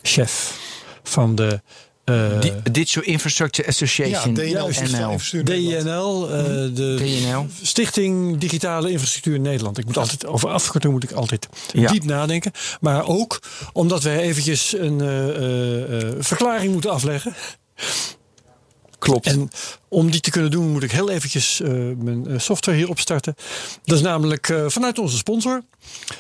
[0.03, 0.65] chef
[1.09, 1.61] van de
[2.05, 4.35] eh, Di- Digital Infrastructure Association.
[4.35, 5.11] DNL, juist, Digitaal NL.
[5.13, 5.85] Infrastructuur Nederland.
[6.29, 7.47] DNL, eh, de DNL.
[7.63, 9.79] Stichting Digitale Infrastructuur in Nederland.
[9.79, 11.91] Ik moet altijd, over afkorting moet ik altijd Ja.
[11.93, 12.53] diep nadenken.
[12.81, 13.41] Maar ook
[13.73, 17.35] omdat wij eventjes een eh, eh, eh, verklaring moeten afleggen.
[18.99, 19.27] Klopt.
[19.27, 19.49] En
[19.89, 23.35] Om die te kunnen doen moet ik heel eventjes uh, mijn uh, software hier opstarten.
[23.85, 25.63] Dat is namelijk uh, vanuit onze sponsor.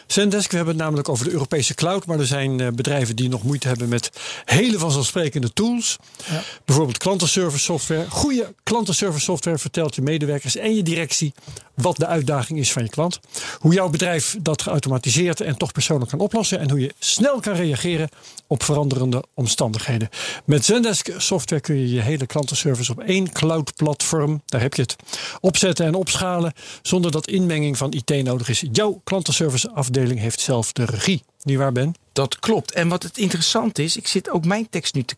[0.07, 2.07] Zendesk, we hebben het namelijk over de Europese cloud.
[2.07, 4.11] Maar er zijn bedrijven die nog moeite hebben met
[4.44, 5.96] hele vanzelfsprekende tools.
[6.26, 6.42] Ja.
[6.64, 8.07] Bijvoorbeeld klantenservice software.
[8.11, 11.35] Goede klantenservice software vertelt je medewerkers en je directie
[11.74, 13.20] wat de uitdaging is van je klant.
[13.59, 16.59] Hoe jouw bedrijf dat geautomatiseerd en toch persoonlijk kan oplossen.
[16.59, 18.09] En hoe je snel kan reageren
[18.46, 20.09] op veranderende omstandigheden.
[20.44, 24.83] Met Zendesk software kun je je hele klantenservice op één cloud platform, daar heb je
[24.83, 24.97] het,
[25.40, 28.64] opzetten en opschalen zonder dat inmenging van IT nodig is.
[28.73, 31.23] Jouw klantenservice afdeling heeft zelf de regie.
[31.42, 31.95] Niet waar, Ben?
[32.12, 32.73] Dat klopt.
[32.73, 35.16] En wat het interessant is, ik zit ook mijn tekst nu te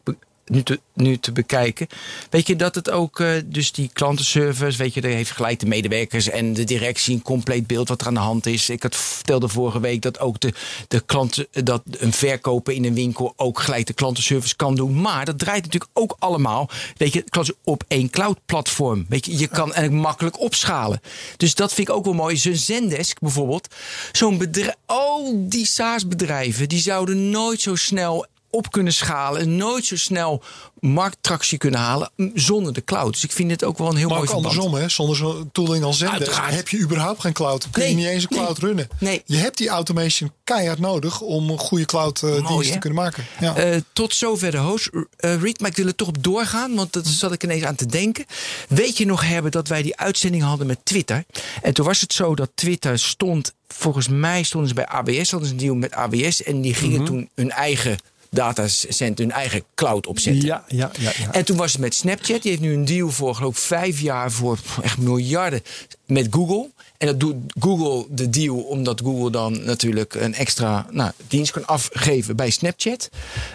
[0.49, 1.87] nu te, nu te bekijken.
[2.31, 5.67] Weet je dat het ook, uh, dus die klantenservice, weet je, daar heeft gelijk de
[5.67, 8.69] medewerkers en de directie een compleet beeld wat er aan de hand is.
[8.69, 10.53] Ik had vertelde vorige week dat ook de,
[10.89, 15.01] de klanten, dat een verkoper in een winkel ook gelijk de klantenservice kan doen.
[15.01, 17.25] Maar dat draait natuurlijk ook allemaal, weet je,
[17.65, 19.07] op één cloud platform.
[19.09, 21.01] Weet je, je kan eigenlijk makkelijk opschalen.
[21.37, 22.37] Dus dat vind ik ook wel mooi.
[22.37, 23.75] Zo'n Zendesk bijvoorbeeld,
[24.13, 29.57] zo'n bedrijf, al die SaaS bedrijven, die zouden nooit zo snel op kunnen schalen en
[29.57, 30.43] nooit zo snel
[30.81, 33.13] markttractie kunnen halen zonder de cloud.
[33.13, 34.47] Dus ik vind het ook wel een heel mooi verband.
[34.47, 34.89] andersom, hè?
[34.89, 37.71] zonder zo'n tooling als Zendesk heb je überhaupt geen cloud.
[37.71, 38.89] Kun je niet eens een cloud runnen.
[38.99, 39.23] Nee.
[39.25, 43.25] Je hebt die automation keihard nodig om een goede cloud uh, dienst te kunnen maken.
[43.41, 43.75] Ja.
[43.75, 46.93] Uh, tot zover de host uh, read, maar ik wil er toch op doorgaan, want
[46.93, 48.25] dat zat ik ineens aan te denken.
[48.69, 51.25] Weet je nog hebben dat wij die uitzending hadden met Twitter?
[51.63, 55.49] En toen was het zo dat Twitter stond, volgens mij stonden ze bij AWS, hadden
[55.49, 57.15] ze een deal met AWS en die gingen mm -hmm.
[57.15, 57.99] toen hun eigen
[58.31, 60.45] datacenter hun eigen cloud opzetten.
[60.45, 62.43] Ja, ja, ja, ja, En toen was het met Snapchat.
[62.43, 65.63] Die heeft nu een deal voor, geloof ik, vijf jaar voor echt miljarden
[66.07, 66.71] met Google.
[66.99, 71.67] En dat doet Google de deal omdat Google dan natuurlijk een extra nou, dienst kan
[71.67, 73.11] afgeven bij Snapchat.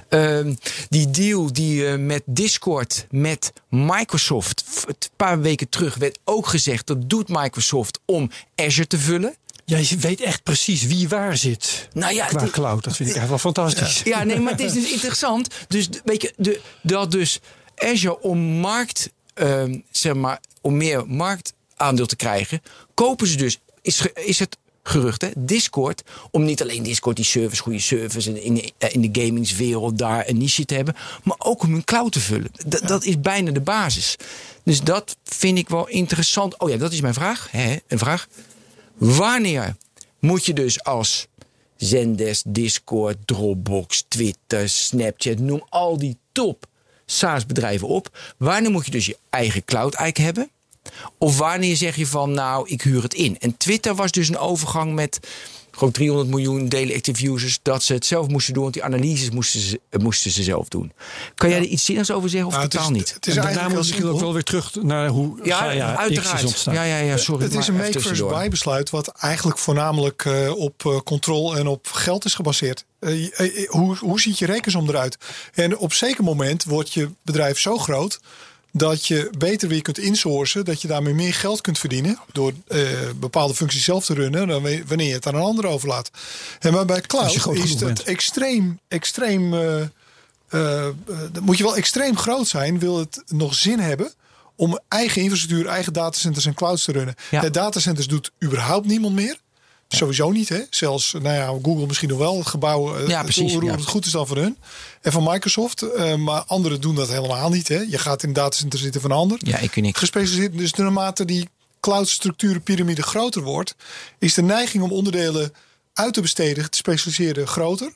[0.10, 0.40] Uh,
[0.90, 6.88] die deal die uh, met Discord, met Microsoft, een paar weken terug werd ook gezegd
[6.88, 9.36] dat doet Microsoft om Azure te vullen.
[9.66, 11.88] Ja, je weet echt precies wie waar zit.
[11.94, 12.84] Nou ja, qua cloud.
[12.84, 14.02] Dat vind ik echt wel fantastisch.
[14.04, 15.48] Ja, nee, maar het is dus interessant.
[15.68, 17.40] Dus weet je, de, dat dus
[17.76, 22.62] Azure om markt, uh, zeg maar, om meer marktaandeel te krijgen,
[22.94, 23.60] kopen ze dus.
[23.82, 25.30] Is, is het gerucht, hè?
[25.38, 26.04] Discord.
[26.32, 30.30] Om niet alleen Discord die service, goede service en in, de, in de gamingswereld daar
[30.30, 32.52] een niche te hebben, maar ook om hun cloud te vullen.
[32.70, 34.16] D Dat is bijna de basis.
[34.64, 36.60] Dus dat vind ik wel interessant.
[36.60, 37.48] Oh ja, dat is mijn vraag.
[37.52, 37.76] Hè?
[37.88, 38.28] Een vraag.
[39.04, 39.76] Wanneer
[40.20, 41.28] moet je dus als
[41.76, 46.66] Zendesk, Discord, Dropbox, Twitter, Snapchat, noem al die top
[47.06, 48.34] SaaS bedrijven op.
[48.38, 50.50] Wanneer moet je dus je eigen cloud eigenlijk hebben?
[51.18, 53.40] Of wanneer zeg je van nou, ik huur het in?
[53.40, 55.20] En Twitter was dus een overgang met
[55.76, 58.64] gewoon 300 miljoen daily active users, dat ze het zelf moesten doen.
[58.64, 60.92] Want die analyses moesten ze, eh, moesten ze zelf doen.
[61.36, 63.14] Kan jij er iets zinnigs over zeggen of nou, totaal niet?
[63.14, 66.64] Het is eigenlijk misschien ook wel weer terug naar hoe ja, ja uiteraard.
[66.64, 67.44] Ja, ja, ja, sorry.
[67.44, 71.68] Het is een make versus buy besluit wat eigenlijk voornamelijk uh, op uh, controle en
[71.68, 72.86] op geld is gebaseerd.
[73.00, 73.30] Uh,
[73.68, 75.18] hoe, hoe ziet je rekensom eruit?
[75.54, 78.20] En op zeker moment wordt je bedrijf zo groot
[78.76, 80.66] dat je beter weer kunt insourcen.
[80.66, 82.20] Dat je daarmee meer geld kunt verdienen.
[82.32, 84.48] Door uh, bepaalde functies zelf te runnen.
[84.48, 86.12] Dan wanneer je het aan een ander overlaat.
[86.60, 89.54] En maar bij cloud is het extreem, extreem.
[89.54, 89.82] Uh,
[90.50, 90.88] uh,
[91.42, 92.80] moet je wel extreem groot zijn.
[92.80, 94.14] Wil het nog zin hebben
[94.56, 97.16] om eigen infrastructuur, eigen datacenters en clouds te runnen.
[97.32, 97.42] Ja.
[97.42, 99.38] De datacenters doet überhaupt niemand meer.
[99.96, 100.62] Sowieso niet, hè?
[100.70, 102.38] Zelfs, nou ja, Google misschien nog wel.
[102.38, 104.58] Het gebouw, ja, precies, hoe het goed is dan voor hun.
[105.02, 105.84] En van Microsoft.
[105.84, 107.80] Uh, maar anderen doen dat helemaal niet, hè?
[107.90, 109.38] Je gaat in datacenter zitten van ander.
[109.42, 109.98] Ja, ik niet.
[109.98, 110.58] Gespecialiseerd.
[110.58, 113.76] Dus naarmate die cloud-structurenpyramide groter wordt...
[114.20, 115.54] is de neiging om onderdelen
[115.94, 117.92] uit te besteden, te specialiseren, groter.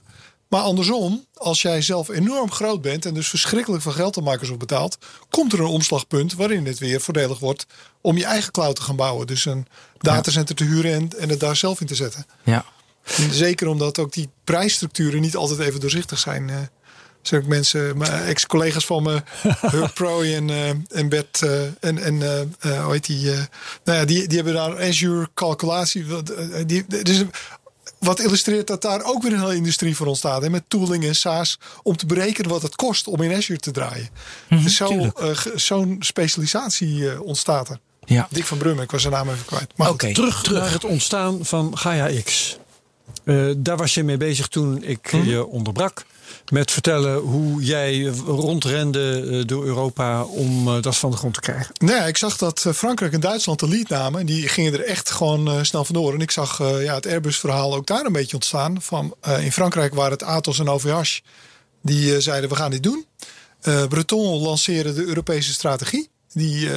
[0.47, 4.59] Maar andersom, als jij zelf enorm groot bent en dus verschrikkelijk veel geld aan Microsoft
[4.59, 4.97] betaalt,
[5.29, 7.65] komt er een omslagpunt waarin het weer voordelig wordt
[8.01, 9.27] om je eigen cloud te gaan bouwen.
[9.27, 12.25] Dus een datacenter te huren en, en het daar zelf in te zetten.
[12.43, 12.65] Ja.
[13.31, 16.47] zeker omdat ook die prijsstructuren niet altijd even doorzichtig zijn.
[16.47, 16.55] Uh,
[17.21, 19.23] zijn ook mensen, mijn ex-collega's van me,
[19.71, 22.15] Herb Pro en, uh, en Bert uh, en, en
[22.65, 23.25] uh, hoe heet die?
[23.83, 26.05] nou ja, die, die hebben daar Azure calculatie.
[26.65, 27.23] Die, dus
[27.99, 30.41] wat illustreert dat daar ook weer een hele industrie voor ontstaat.
[30.41, 31.59] Hè, met tooling en SaaS.
[31.83, 34.09] Om te berekenen wat het kost om in Azure te draaien.
[34.49, 35.13] Mm dus Zo'n
[35.55, 37.79] zo specialisatie uh, ontstaat er.
[38.05, 38.27] Ja.
[38.29, 39.73] Dick van Brummen, ik was zijn naam even kwijt.
[39.75, 42.57] Maar okay, terug, terug, naar het ontstaan van Gaia X.
[43.23, 45.29] Uh, daar was je mee bezig toen ik mm -hmm.
[45.29, 46.05] je onderbrak
[46.51, 51.39] met vertellen hoe jij rondrende eh, door Europa om eh, dat van de grond te
[51.39, 51.75] krijgen.
[51.77, 54.19] Nee, ik zag dat eh, Frankrijk en Duitsland de lead namen.
[54.19, 56.13] En die gingen er echt gewoon snel vandoor.
[56.13, 58.81] En ik zag ja, het Airbus-verhaal ook daar een beetje ontstaan.
[58.81, 61.19] Van, in Frankrijk waren het Atos en OVH.
[61.81, 63.05] Die zeiden, we gaan dit doen.
[63.89, 66.09] Breton lanceerde de Europese strategie.
[66.33, 66.69] Die,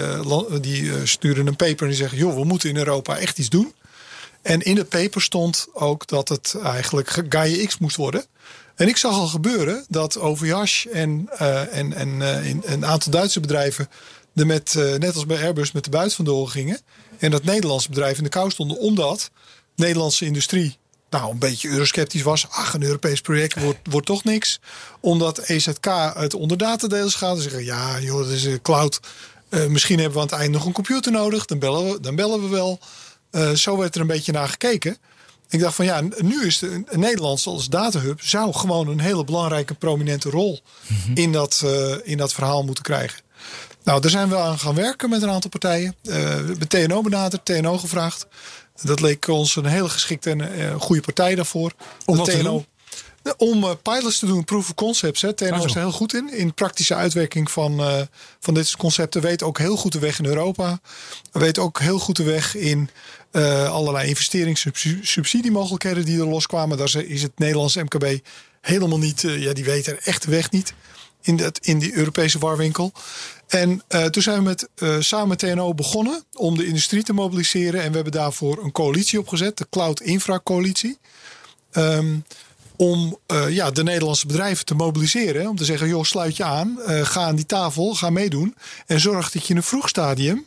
[0.61, 3.75] die sturen een paper en die zeggen: joh, we moeten in Europa echt iets doen.
[4.43, 8.25] En in het paper stond ook dat het eigenlijk Gaia X moest worden.
[8.81, 13.41] En ik zag al gebeuren dat OVH en, uh, en, en in, een aantal Duitse
[13.41, 13.89] bedrijven
[14.35, 16.81] er met, net als bij Airbus, met de buit vandoor gingen.
[17.19, 19.31] En dat Nederlandse bedrijven in de kou stonden, omdat
[19.77, 20.79] Nederlandse industrie
[21.11, 22.47] nou, een beetje eurosceptisch was.
[22.51, 24.61] Ach, een Europees project wordt, wordt toch niks.
[25.01, 27.37] Omdat EZK het onder datadelen gaat.
[27.37, 29.01] En zeggen, ja, joh, dat is een cloud.
[29.69, 31.45] Misschien hebben we aan het eind nog een computer nodig.
[31.45, 32.79] Dan bellen we, dan bellen we wel.
[33.55, 34.97] Zo werd er een beetje naar gekeken.
[35.51, 39.25] Ik dacht van ja, nu is de, een Nederlands als datahub zou gewoon een hele
[39.25, 41.17] belangrijke prominente rol mm -hmm.
[41.17, 43.21] in, dat, uh, in dat verhaal moeten krijgen.
[43.85, 45.95] Nou, daar zijn we aan gaan werken met een aantal partijen.
[46.03, 48.27] Uh, we hebben TNO benaderd, TNO gevraagd.
[48.83, 51.73] Dat leek ons een hele geschikte en uh, goede partij daarvoor.
[52.05, 52.65] Om wat TNO,
[53.37, 55.23] om uh, pilots te doen, proof of concepts.
[55.23, 55.33] Hè.
[55.33, 55.65] TNO oh.
[55.65, 56.33] is er heel goed in.
[56.33, 58.01] In praktische uitwerking van, uh,
[58.41, 59.23] van dit soort concepten.
[59.23, 60.81] Weet ook heel goed de weg in Europa.
[61.33, 62.91] Weet ook heel goed de weg in
[63.69, 66.79] allerlei investeringssubsidiemogelijkheden die er loskwamen.
[66.79, 68.19] Daar is het Nederlandse MKB
[68.61, 69.21] helemaal niet.
[69.21, 70.75] ja, die weten er echt weg niet.
[71.23, 72.93] In, dat, in die Europese warwinkel.
[73.47, 74.69] En uh, toen zijn we met,
[75.05, 77.83] samen met TNO begonnen om de industrie te mobiliseren.
[77.83, 80.99] En we hebben daarvoor een coalitie opgezet, de Cloud Infra Coalitie.
[81.73, 82.25] Um,
[82.77, 85.49] om ja, de Nederlandse bedrijven te mobiliseren.
[85.49, 88.57] Om te zeggen, joh, sluit je aan, ga aan die tafel, ga meedoen.
[88.87, 90.47] En zorg dat je in een vroeg stadium,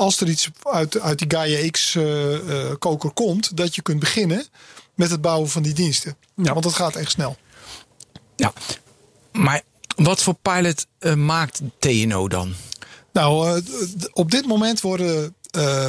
[0.00, 4.46] als er iets uit, uit die Gaia X-koker komt, dat je kunt beginnen
[4.94, 6.16] met het bouwen van die diensten.
[6.34, 6.52] Ja.
[6.52, 7.36] Want dat gaat echt snel.
[8.36, 8.52] Ja,
[9.32, 9.62] maar
[9.96, 12.54] wat voor pilot uh, maakt TNO dan?
[13.12, 13.62] Nou, uh,
[14.12, 15.34] op dit moment worden.
[15.56, 15.88] Uh,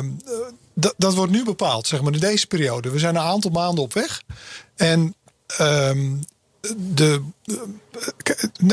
[0.98, 2.90] dat wordt nu bepaald, zeg maar, in deze periode.
[2.90, 4.22] We zijn een aantal maanden op weg.
[4.76, 5.16] En
[6.78, 7.22] de,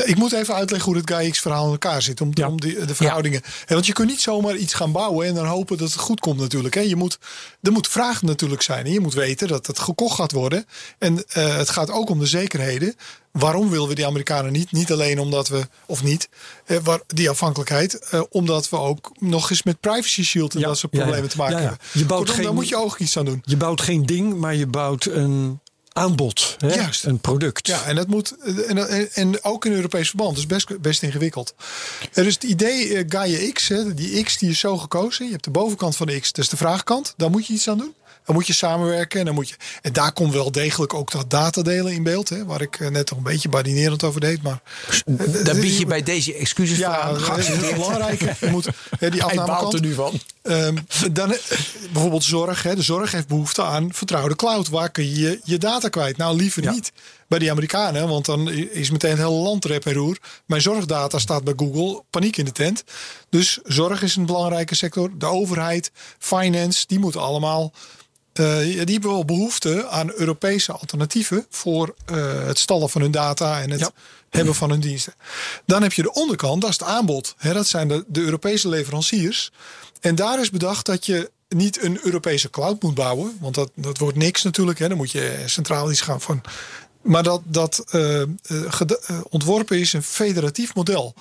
[0.05, 2.21] ik moet even uitleggen hoe het GAIX-verhaal in elkaar zit.
[2.21, 2.47] Om, ja.
[2.47, 3.41] om die, de verhoudingen.
[3.43, 3.73] Ja.
[3.73, 6.39] Want je kunt niet zomaar iets gaan bouwen en dan hopen dat het goed komt
[6.39, 6.75] natuurlijk.
[6.75, 7.19] Je moet,
[7.61, 8.85] er moet vraag natuurlijk zijn.
[8.85, 10.65] En je moet weten dat het gekocht gaat worden.
[10.97, 12.95] En uh, het gaat ook om de zekerheden.
[13.31, 14.71] Waarom willen we die Amerikanen niet?
[14.71, 16.29] Niet alleen omdat we, of niet,
[16.65, 17.99] eh, waar, die afhankelijkheid.
[18.09, 21.37] Eh, omdat we ook nog eens met privacy shield en ja, dat soort problemen te
[21.37, 21.79] maken hebben.
[21.91, 23.41] Je bouwt Kortom, geen, daar moet je ook iets aan doen.
[23.45, 25.59] Je bouwt geen ding, maar je bouwt een
[25.99, 26.55] aanbod.
[26.57, 26.73] Hè?
[26.73, 27.05] Juist.
[27.05, 27.67] Een product.
[27.67, 28.35] Ja, en dat moet.
[28.67, 30.29] En, en ook in Europees verband.
[30.29, 31.53] Dat is best, best ingewikkeld.
[32.13, 33.67] Er is het idee uh, Gaia X.
[33.67, 35.25] Hè, die X die is zo gekozen.
[35.25, 36.31] Je hebt de bovenkant van de X.
[36.31, 37.13] Dat is de vraagkant.
[37.17, 37.93] Daar moet je iets aan doen.
[38.29, 39.19] Dan moet je samenwerken.
[39.19, 42.29] En, dan moet je, en daar komt wel degelijk ook dat datadelen in beeld.
[42.29, 44.41] Hè, waar ik net nog een beetje badinerend over deed.
[44.41, 44.61] Maar,
[45.43, 47.27] Daar bied je bij deze excuses ja, voor aan.
[47.29, 48.19] dat is heel belangrijk.
[48.39, 48.67] Je moet,
[48.99, 50.19] hè, die baalt er nu van.
[50.43, 51.35] Um, dan,
[51.91, 52.63] bijvoorbeeld zorg.
[52.63, 52.75] Hè.
[52.75, 54.69] De zorg heeft behoefte aan vertrouwde cloud.
[54.69, 56.17] Waar kun je je data kwijt?
[56.17, 56.71] Nou, liever ja.
[56.71, 56.91] niet
[57.27, 58.07] bij die Amerikanen.
[58.07, 60.17] Want dan is meteen het hele land rep en roer.
[60.45, 62.03] Mijn zorgdata staat bij Google.
[62.09, 62.83] Paniek in de tent.
[63.29, 65.09] Dus zorg is een belangrijke sector.
[65.17, 67.73] De overheid, finance, die moeten allemaal...
[68.39, 73.61] Uh, die hebben wel behoefte aan Europese alternatieven voor uh, het stallen van hun data
[73.61, 73.91] en het ja.
[74.29, 75.13] hebben van hun diensten.
[75.65, 77.35] Dan heb je de onderkant, dat is het aanbod.
[77.37, 79.51] Hè, dat zijn de, de Europese leveranciers.
[79.99, 83.37] En daar is bedacht dat je niet een Europese cloud moet bouwen.
[83.39, 84.79] Want dat, dat wordt niks natuurlijk.
[84.79, 84.87] Hè.
[84.87, 86.41] Dan moet je centraal iets gaan van.
[87.01, 88.67] Maar dat, dat uh, uh,
[89.29, 91.13] ontworpen is een federatief model.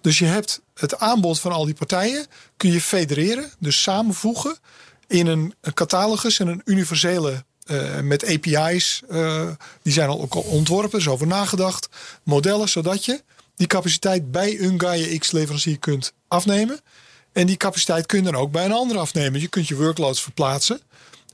[0.00, 2.26] Dus je hebt het aanbod van al die partijen.
[2.56, 4.58] Kun je federeren, dus samenvoegen.
[5.10, 7.44] In een, een catalogus en een universele.
[7.66, 9.02] Uh, met API's.
[9.82, 11.88] die zijn al ook al ontworpen, is over nagedacht.
[12.22, 13.22] Modellen, zodat je
[13.56, 16.80] die capaciteit bij een Gaia X leverancier kunt afnemen.
[17.32, 19.40] En die capaciteit kun je dan ook bij een ander afnemen.
[19.40, 20.80] Je kunt je workloads verplaatsen.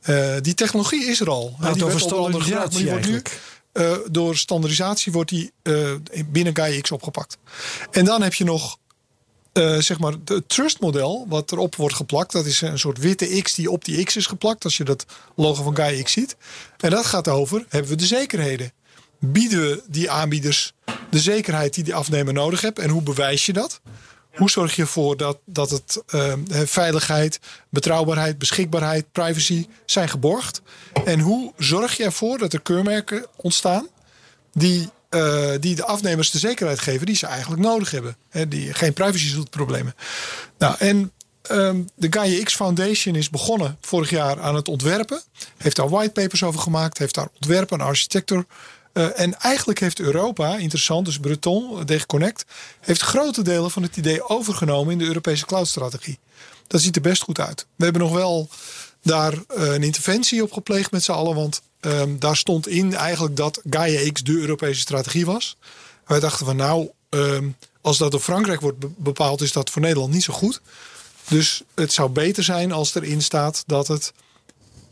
[0.06, 1.56] Uh, die technologie is er al.
[1.58, 3.22] Nou, die over standaardisatie die wordt nu,
[4.10, 5.52] door standaardisatie wordt die
[6.26, 7.38] binnen Gaia X opgepakt.
[7.90, 8.78] En dan heb je nog
[9.78, 12.32] zeg maar het trust model wat erop wordt geplakt.
[12.32, 14.64] Dat is een soort witte X die op die X is geplakt.
[14.64, 16.36] Als je dat logo van Gaia X ziet.
[16.76, 18.72] En dat gaat over, hebben we de zekerheden?
[19.18, 20.72] Bieden we die aanbieders
[21.10, 22.78] de zekerheid die die afnemer nodig heeft?
[22.78, 23.80] En hoe bewijs je dat?
[24.34, 27.40] Hoe zorg je ervoor dat, dat het uh, veiligheid,
[27.70, 30.62] betrouwbaarheid, beschikbaarheid, privacy zijn geborgd?
[31.04, 33.88] En hoe zorg je ervoor dat er keurmerken ontstaan
[34.52, 38.16] die, uh, die de afnemers de zekerheid geven die ze eigenlijk nodig hebben?
[38.28, 39.94] Hè, die geen privacy problemen.
[40.58, 41.12] Nou, en
[41.50, 45.22] um, de Gaia X Foundation is begonnen vorig jaar aan het ontwerpen.
[45.56, 46.98] Heeft daar whitepapers over gemaakt.
[46.98, 48.46] Heeft daar ontwerpen en architector
[48.96, 52.44] uh, en eigenlijk heeft Europa, interessant, dus Breton, DigiConnect,
[52.80, 56.18] heeft grote delen van het idee overgenomen in de Europese cloudstrategie.
[56.66, 57.66] Dat ziet er best goed uit.
[57.76, 58.48] We hebben nog wel
[59.02, 59.38] daar uh,
[59.74, 64.12] een interventie op gepleegd met z'n allen, want um, daar stond in eigenlijk dat Gaia
[64.12, 65.56] X de Europese strategie was.
[66.06, 69.82] Wij dachten van nou, um, als dat door Frankrijk wordt be- bepaald, is dat voor
[69.82, 70.60] Nederland niet zo goed.
[71.28, 74.12] Dus het zou beter zijn als erin staat dat het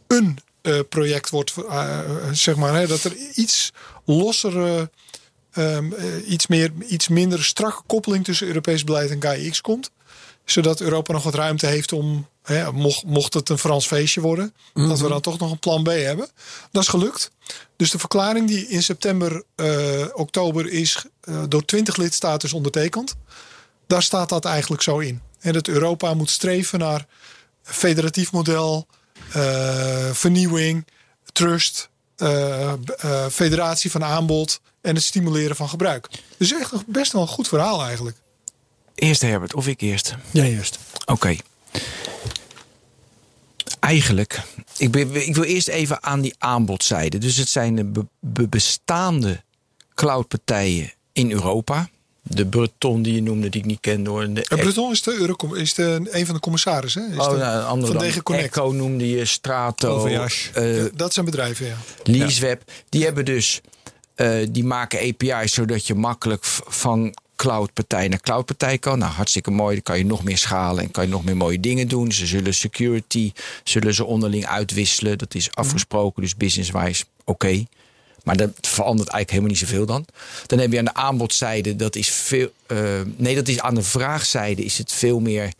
[0.06, 3.72] een eh, project wordt, eh, eh, zeg maar, dat er iets
[4.04, 4.90] lossere,
[5.50, 9.90] ehm, eh, iets, meer, iets minder strakke koppeling tussen Europees beleid en GAIX komt.
[10.44, 14.54] Zodat Europa nog wat ruimte heeft om, hè, mocht, mocht het een Frans feestje worden,
[14.74, 16.28] dat we dan toch nog een plan B hebben.
[16.70, 17.30] Dat is gelukt.
[17.76, 23.14] Dus de verklaring die in september, eh, oktober is eh, door 20 lidstaten is ondertekend,
[23.86, 25.20] daar staat dat eigenlijk zo in.
[25.40, 27.06] En dat Europa moet streven naar
[27.64, 28.86] een federatief model,
[29.32, 30.86] eh, vernieuwing,
[31.32, 31.88] trust,
[33.30, 36.08] federatie van aanbod en het stimuleren van gebruik.
[36.36, 38.16] Dus echt best wel een goed verhaal eigenlijk.
[38.94, 40.14] Eerst Herbert, of ik eerst?
[40.30, 40.78] Jij eerst.
[41.06, 41.36] Oké.
[43.80, 44.40] Eigenlijk,
[44.76, 47.18] ik, ben, ik wil eerst even aan die aanbodzijde.
[47.18, 49.42] Dus het zijn de be- be- bestaande
[49.94, 51.88] cloudpartijen in Europa.
[52.22, 54.32] De Breton die je noemde, die ik niet ken door.
[54.32, 57.02] De En Breton is, de Eurocom, is de, een van de commissarissen.
[57.10, 57.16] hè?
[57.16, 58.10] Is Oh, de- nou, een andere van dan.
[58.10, 58.46] DG Connect.
[58.56, 60.12] Echo noemde je, Strato, eh,
[60.82, 61.76] Ja, dat zijn bedrijven, ja.
[62.04, 62.62] Leaseweb.
[62.88, 63.60] Die hebben dus,
[64.14, 68.98] eh, die maken API's zodat je makkelijk van cloudpartij naar cloudpartij kan.
[68.98, 69.74] Nou, hartstikke mooi.
[69.74, 72.12] Dan kan je nog meer schalen en kan je nog meer mooie dingen doen.
[72.12, 73.32] Ze zullen security,
[73.64, 75.18] zullen ze onderling uitwisselen.
[75.18, 77.64] Dat is afgesproken, dus business-wise oké.
[78.24, 80.04] Maar dat verandert eigenlijk helemaal niet zoveel dan.
[80.46, 82.52] Dan heb je aan de aanbodzijde, dat is veel.
[82.66, 82.78] eh,
[83.16, 85.52] nee, dat is aan de vraagzijde is het veel meer.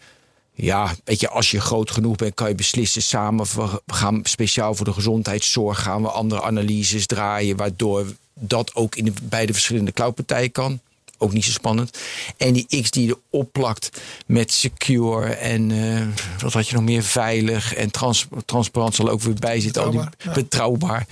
[0.55, 3.47] Ja, weet je, als je groot genoeg bent, kan je beslissen samen.
[3.55, 9.05] We gaan speciaal voor de gezondheidszorg gaan we andere analyses draaien, waardoor dat ook in
[9.05, 10.81] de, bij de verschillende cloudpartijen kan.
[11.19, 11.99] Ook niet zo spannend.
[12.37, 16.07] En die X die je erop plakt met secure en eh,
[16.43, 17.03] wat had je nog meer?
[17.03, 19.83] Veilig en trans, transparant zal ook weer bij zitten.
[19.85, 20.43] Al die, Betrouwbaar, ja.
[20.43, 21.07] betrouwbaar.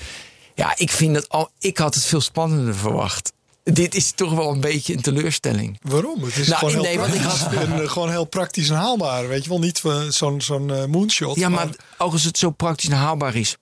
[0.55, 1.51] Ja, ik vind dat al.
[1.59, 3.33] Ik had het veel spannender verwacht.
[3.65, 5.79] Dit is toch wel een beetje een teleurstelling.
[5.83, 6.23] Waarom?
[6.25, 8.77] Het is Nou, gewoon, heel nee, want ik praktisch en, eh, gewoon heel praktisch en
[8.77, 9.29] haalbaar.
[9.29, 11.37] Weet je wel, niet eh, zo'n zo'n moonshot.
[11.37, 13.57] Ja, maar ook als het zo praktisch en haalbaar is.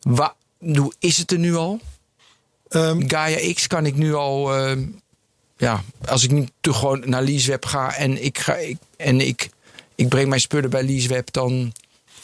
[0.00, 1.80] Wa, doe- is het er nu al?
[2.68, 4.54] ehm, Gaia X kan ik nu al.
[4.54, 4.84] ehm,
[5.56, 9.50] ja, als ik nu toch gewoon naar Leaseweb ga en ik ga ik, en ik,
[9.94, 11.72] ik breng mijn spullen bij Leaseweb, dan.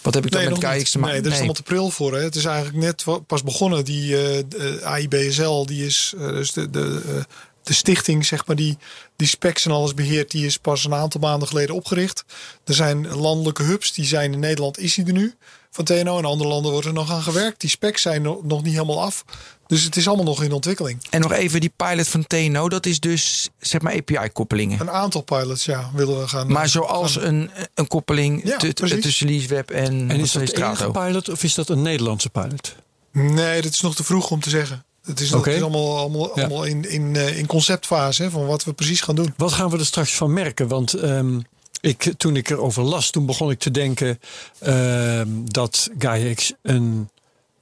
[0.03, 0.87] Wat heb ik dan Nee, met nog Gaia niet.
[0.87, 1.15] X te maken?
[1.15, 2.15] Nee, daar is allemaal te pril voor.
[2.15, 2.23] Hè.
[2.23, 3.85] Het is eigenlijk net pas begonnen.
[3.85, 7.23] Die eh, de AIBSL, die is eh, dus de, de, eh,
[7.63, 8.79] de stichting, zeg maar, die,
[9.17, 12.25] die specs en alles beheert, die is pas een aantal maanden geleden opgericht.
[12.65, 15.35] Er zijn landelijke hubs, die zijn in Nederland, is die er nu
[15.71, 16.19] van TNO.
[16.19, 17.61] In andere landen wordt er nog aan gewerkt.
[17.61, 19.25] Die specs zijn nog niet helemaal af.
[19.71, 20.99] Dus het is allemaal nog in ontwikkeling.
[21.11, 24.81] En nog even die pilot van TNO, dat is dus zeg maar API-koppelingen.
[24.81, 26.53] Een aantal pilots, ja, willen we gaan.
[26.53, 31.29] Maar zoals gaan- een, een koppeling Ja, tussen Leaseweb en, En is dat enige pilot
[31.29, 32.75] of is dat een Nederlandse pilot?
[33.13, 34.85] Nee, dat is nog te vroeg om te zeggen.
[35.05, 36.43] Het is, het is allemaal, allemaal, Ja.
[36.43, 39.35] allemaal in, in, eh, in conceptfase hè, van wat we precies gaan doen.
[39.37, 40.69] Wat gaan we er straks van merken?
[40.69, 41.41] Want ehm,
[41.81, 44.19] ik, toen ik erover las, toen begon ik te denken
[44.59, 47.09] ehm, dat GaiaX een,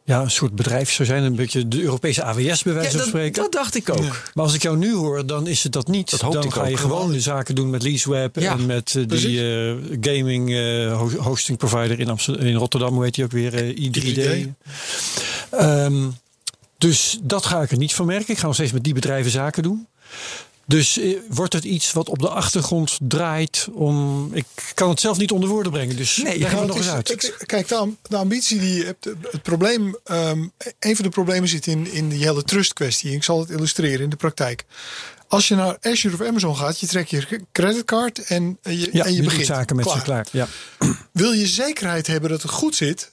[0.09, 1.23] ja, een soort bedrijf zou zijn.
[1.23, 3.43] Een beetje de Europese AWS bij wijze Ja, van spreken.
[3.43, 4.31] dat dacht ik ook.
[4.35, 6.11] Maar als ik jou nu hoor, dan is het dat niet.
[6.11, 9.03] Dat dan ik ga je gewoon de zaken doen met LeaseWeb Ja, en met eh,
[9.09, 12.95] die eh, gaming eh, ho- hosting provider in, Amsterdam, in Rotterdam.
[12.95, 13.55] Hoe heet die ook weer?
[13.55, 14.05] Eh, i3D.
[14.05, 14.49] i3D.
[15.51, 16.07] Ehm,
[16.79, 18.33] dus dat ga ik er niet van merken.
[18.35, 19.87] Ik ga nog steeds met die bedrijven zaken doen.
[20.69, 24.29] Dus eh, wordt het iets wat op de achtergrond draait om.
[24.35, 25.97] Ik kan het zelf niet onder woorden brengen.
[25.97, 27.09] Dus Nee, ja, me het nog eens uit.
[27.09, 30.47] het- kijk, de, de ambitie die je hebt, het probleem, ehm,
[30.79, 33.13] een van de problemen zit in, in die hele trust kwestie.
[33.13, 34.65] Ik zal het illustreren in de praktijk.
[35.29, 39.05] Als je naar Azure of Amazon gaat, je trekt je creditcard en, en je, ja,
[39.05, 39.47] en je, je begint.
[39.47, 40.27] zaken met ze klaar.
[40.33, 40.49] Ja.
[41.13, 43.09] Wil je zekerheid hebben dat het goed zit, eh,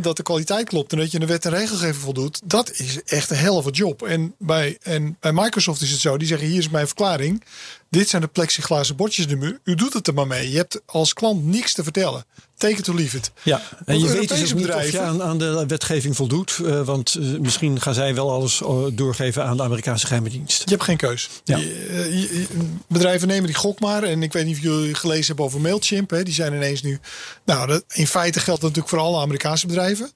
[0.00, 3.30] dat de kwaliteit klopt en dat je de wet en regelgeving voldoet, dat is echt
[3.30, 4.02] een helft job.
[4.02, 7.44] En bij, en bij Microsoft is het zo, die zeggen hier is mijn verklaring.
[7.92, 9.60] Dit zijn de plexiglazen bordjes in de muur.
[9.64, 10.50] U doet het er maar mee.
[10.50, 12.24] Je hebt als klant niks te vertellen.
[12.56, 13.30] Take it or leave it.
[13.42, 16.58] Ja, en je weet dus ook niet of je aan, aan de wetgeving voldoet.
[16.64, 20.62] eh, want eh, misschien gaan zij wel alles eh, doorgeven aan de Amerikaanse geheime dienst.
[20.64, 21.28] Je hebt geen keus.
[21.44, 21.56] Ja.
[21.56, 21.64] Je-
[22.10, 22.46] je- je-
[22.88, 24.02] bedrijven nemen die gok maar.
[24.02, 26.10] En ik weet niet of jullie gelezen hebben over Mailchimp.
[26.10, 26.22] Hè.
[26.22, 27.00] Die zijn ineens nu...
[27.44, 30.10] Nou, dat, in feite geldt dat natuurlijk voor alle Amerikaanse bedrijven.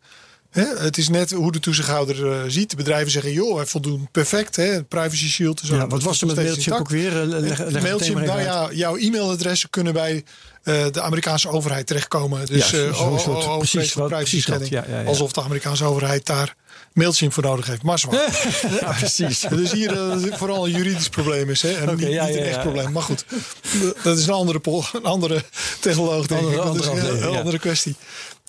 [0.51, 0.65] Hè.
[0.79, 2.71] Het is net hoe de toezichthouder eh, ziet.
[2.71, 4.57] De bedrijven zeggen, joh, wij voldoen perfect.
[4.57, 4.85] Hè.
[4.85, 5.75] Privacy shield zo.
[5.75, 7.21] Ja, wat was er met Mailchimp ook weer?
[7.21, 10.25] Eh, Leg, leg het Mailchimp, nou ja, jouw e-mailadressen kunnen bij
[10.63, 12.47] eh, de Amerikaanse overheid terechtkomen.
[12.47, 15.07] Dus Ja, eh, oh, soort- oh, oh, precies wat- precies privacy dat, ja, ja, ja.
[15.07, 16.55] Alsof de Amerikaanse overheid daar
[16.93, 17.83] Mailchimp voor nodig heeft.
[17.83, 18.15] Maar zwaar.
[18.81, 19.41] Ja, precies.
[19.51, 21.63] Dus hier eh, vooral een juridisch probleem is.
[21.63, 21.73] Hè?
[21.73, 22.93] En niet, een echt probleem.
[22.93, 23.25] Maar goed,
[24.03, 25.43] dat is een andere, pol- een andere
[25.81, 26.65] technoloog, denk Andere- ik.
[26.65, 26.77] Dat
[27.15, 27.97] is een andere kwestie.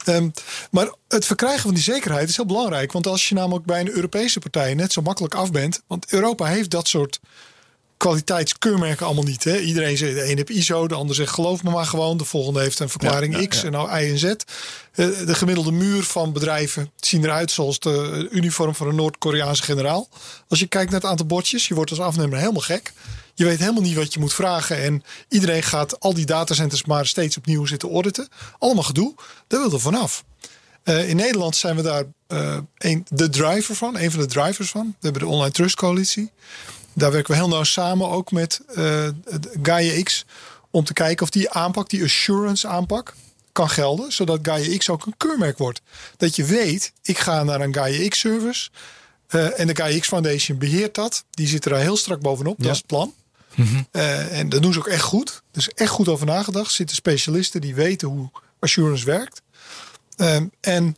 [0.06, 0.30] Ehm,
[0.72, 2.92] maar het verkrijgen van die zekerheid is heel belangrijk.
[2.92, 5.82] Want als je namelijk bij een Europese partij net zo makkelijk af bent.
[5.88, 7.20] Want Europa heeft dat soort
[7.98, 9.44] kwaliteitskeurmerken allemaal niet.
[9.44, 9.60] Hè?
[9.60, 12.18] Iedereen zegt, de een heeft ISO, de ander zegt geloof me maar gewoon.
[12.18, 13.66] De volgende heeft een verklaring Ja, ja, X ja.
[13.66, 14.24] en nou Y en Z.
[14.24, 14.36] Eh,
[15.26, 20.10] De gemiddelde muur van bedrijven zien eruit zoals de uniform van een Noord-Koreaanse generaal.
[20.48, 22.94] Als je kijkt naar het aantal bordjes, je wordt als afnemer helemaal gek.
[23.38, 24.84] Je weet helemaal niet wat je moet vragen.
[24.84, 28.28] En iedereen gaat al die datacenters maar steeds opnieuw zitten auditen.
[28.60, 29.16] Allemaal gedoe.
[29.48, 30.24] Daar wil er vanaf.
[30.84, 34.70] Eh, in Nederland zijn we daar eh, een, de driver van, een van de drivers
[34.70, 34.86] van.
[34.88, 36.32] We hebben de Online Trust Coalitie.
[36.94, 38.62] Daar werken we heel nauw samen ook met
[39.64, 40.26] Gaia X.
[40.72, 43.14] Om te kijken of die aanpak, die assurance aanpak,
[43.52, 44.12] kan gelden.
[44.12, 45.82] Zodat Gaia X ook een keurmerk wordt.
[46.18, 48.70] Dat je weet, ik ga naar een Gaia X service.
[49.28, 51.24] eh, en de Gaia X Foundation beheert dat.
[51.32, 52.58] Die zit er heel strak bovenop.
[52.58, 53.14] Dat is het plan.
[53.92, 55.42] Eh, en dat doen ze ook echt goed.
[55.52, 56.68] Dus echt goed over nagedacht.
[56.68, 58.30] Er zitten specialisten die weten hoe
[58.60, 59.42] assurance werkt.
[60.16, 60.98] Ehm, en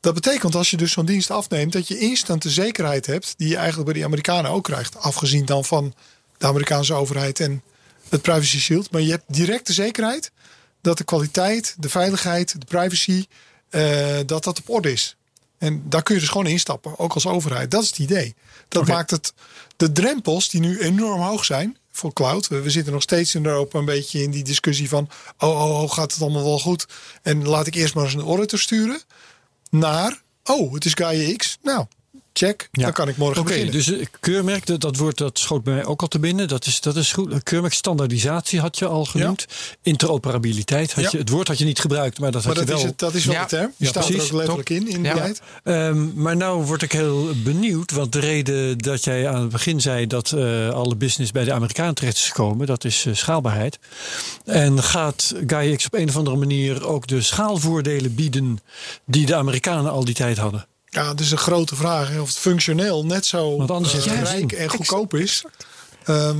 [0.00, 3.48] dat betekent als je dus zo'n dienst afneemt, dat je instant de zekerheid hebt die
[3.48, 4.96] je eigenlijk bij die Amerikanen ook krijgt.
[4.96, 5.94] Afgezien dan van
[6.38, 7.62] de Amerikaanse overheid en
[8.08, 8.90] het privacy shield.
[8.90, 10.30] Maar je hebt direct de zekerheid
[10.80, 13.26] dat de kwaliteit, de veiligheid, de privacy,
[13.70, 15.16] eh, dat dat op orde is.
[15.58, 17.70] En daar kun je dus gewoon instappen, ook als overheid.
[17.70, 18.34] Dat is het idee.
[18.68, 19.32] Dat maakt het
[19.76, 22.48] de drempels die nu enorm hoog zijn voor cloud.
[22.48, 25.08] We, zitten nog steeds in Europa een beetje in die discussie van...
[25.38, 26.86] oh, oh, oh, gaat het allemaal wel goed?
[27.22, 29.00] En laat ik eerst maar eens een auditor sturen.
[29.70, 31.58] Naar, oh, het is Gaia X.
[31.62, 31.86] Nou,
[32.32, 32.68] check.
[32.72, 33.72] Dan kan ik morgen Oké, beginnen.
[33.74, 36.48] dus eh, keurmerk, dat, dat woord dat schoot bij mij ook al te binnen.
[36.48, 37.42] Dat is, dat is goed.
[37.42, 39.46] Keurmerk standaardisatie had je al genoemd.
[39.82, 40.92] Interoperabiliteit.
[40.92, 41.08] Had Ja.
[41.12, 42.90] je, het woord had je niet gebruikt, maar dat maar had dat je is, wel.
[42.90, 43.42] het, dat is wel Ja.
[43.42, 43.72] de term.
[43.76, 44.22] Ja, staat precies.
[44.28, 45.30] er ook letterlijk in, in Ja.
[45.64, 49.80] Ehm, maar nou word ik heel benieuwd, want de reden dat jij aan het begin
[49.80, 53.78] zei dat eh, alle business bij de Amerikanen terecht is gekomen, dat is eh, schaalbaarheid.
[54.44, 58.58] En gaat GaiaX op een of andere manier ook de schaalvoordelen bieden
[59.04, 60.66] die de Amerikanen al die tijd hadden?
[60.90, 62.08] Ja, dat is een grote vraag.
[62.08, 65.44] hè, Of het functioneel net zo Want anders geen rijk en goedkoop is.
[66.04, 66.38] Ehm,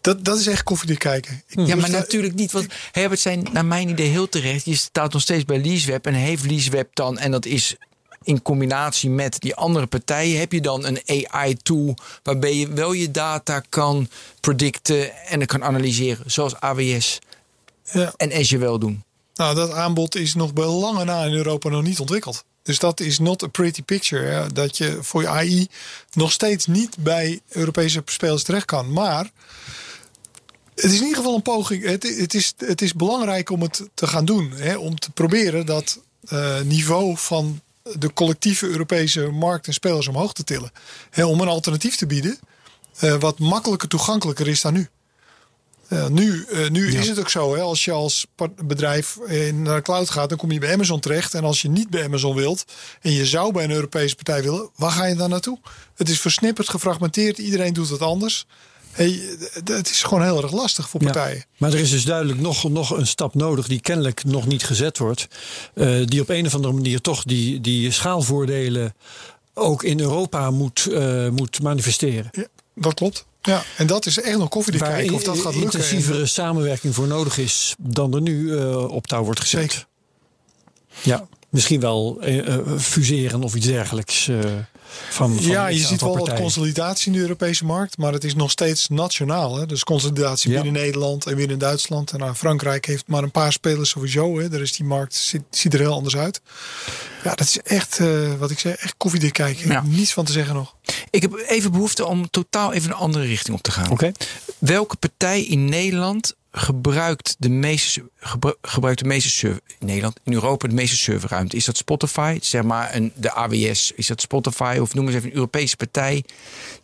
[0.00, 1.42] dat, dat is echt koffiedik kijken.
[1.48, 2.52] Ik Ja, maar natuurlijk niet.
[2.52, 4.64] Want Herbert zijn naar mijn idee heel terecht.
[4.64, 6.06] Je staat nog steeds bij LeaseWeb.
[6.06, 7.76] En heeft LeaseWeb dan, en dat is
[8.22, 13.10] in combinatie met die andere partijen, heb je dan een AI-tool waarbij je wel je
[13.10, 14.08] data kan
[14.40, 16.30] predicten en kan analyseren.
[16.30, 17.18] Zoals AWS
[17.92, 18.12] Ja.
[18.16, 19.02] en Azure wel doen.
[19.34, 22.44] Nou, dat aanbod is nog bij lange na in Europa nog niet ontwikkeld.
[22.68, 24.24] Dus dat is not a pretty picture.
[24.24, 24.52] Hè?
[24.52, 25.68] Dat je voor je AI
[26.12, 28.92] nog steeds niet bij Europese spelers terecht kan.
[28.92, 29.30] Maar
[30.74, 31.84] het is in ieder geval een poging.
[31.84, 34.52] Het, het, is, het is belangrijk om het te gaan doen.
[34.52, 34.76] Hè?
[34.76, 40.44] Om te proberen dat eh, niveau van de collectieve Europese markt en spelers omhoog te
[40.44, 40.72] tillen.
[41.10, 41.24] Hè?
[41.24, 42.38] Om een alternatief te bieden
[42.98, 44.88] eh, wat makkelijker toegankelijker is dan nu.
[46.08, 48.26] Nu eh, nu is het ook zo, hè, als je als
[48.64, 51.34] bedrijf eh, naar de cloud gaat, dan kom je bij Amazon terecht.
[51.34, 52.64] En als je niet bij Amazon wilt
[53.00, 55.58] en je zou bij een Europese partij willen, waar ga je dan naartoe?
[55.96, 58.46] Het is versnipperd, gefragmenteerd, iedereen doet het anders.
[58.90, 59.20] Hey,
[59.64, 61.10] het is gewoon heel erg lastig voor Ja.
[61.10, 61.44] partijen.
[61.56, 64.98] Maar er is dus duidelijk nog, nog een stap nodig die kennelijk nog niet gezet
[64.98, 65.26] wordt.
[65.74, 68.94] eh, die op een of andere manier toch die, die schaalvoordelen
[69.54, 72.28] ook in Europa moet, eh, moet manifesteren.
[72.32, 73.26] Ja, dat klopt.
[73.48, 75.62] Ja, en dat is echt nog koffiedik kijken of dat gaat lukken.
[75.62, 79.60] intensievere samenwerking voor nodig is dan er nu eh, op touw wordt gezet.
[79.60, 79.86] Zeker.
[81.02, 84.30] Ja, misschien wel eh, eh, fuseren of iets dergelijks.
[85.10, 86.42] Van, van ja, je ziet wel wat partijen.
[86.42, 89.56] consolidatie in de Europese markt, maar het is nog steeds nationaal.
[89.56, 89.66] Hè?
[89.66, 90.62] Dus consolidatie Ja.
[90.62, 92.10] binnen Nederland en binnen Duitsland.
[92.12, 94.38] En nou, Frankrijk heeft maar een paar spelers sowieso.
[94.40, 94.48] Hè?
[94.48, 96.40] Daar is die markt ziet, ziet er heel anders uit.
[97.24, 99.68] Ja, dat is echt, eh, wat ik zeg, echt koffiedik kijken.
[99.70, 99.82] Ja.
[99.86, 100.74] Niets van te zeggen nog.
[101.10, 103.90] Ik heb even behoefte om totaal even een andere richting op te gaan.
[103.90, 104.12] Oké.
[104.58, 110.32] Welke partij in Nederland gebruikt de meeste, gebru- gebruikt de meeste server in Nederland, in
[110.32, 111.56] Europa de meeste serverruimte?
[111.56, 112.38] Is dat Spotify?
[112.42, 114.78] Zeg maar een, de AWS, is dat Spotify?
[114.80, 116.24] Of noem eens even een Europese partij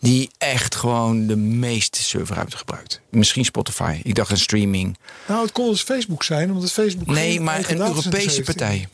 [0.00, 3.00] die echt gewoon de meeste serverruimte gebruikt.
[3.10, 4.00] Misschien Spotify.
[4.02, 4.96] Ik dacht een streaming.
[5.28, 8.88] Nou, het kon dus Facebook zijn, omdat Facebook Nee, maar een Europese partij.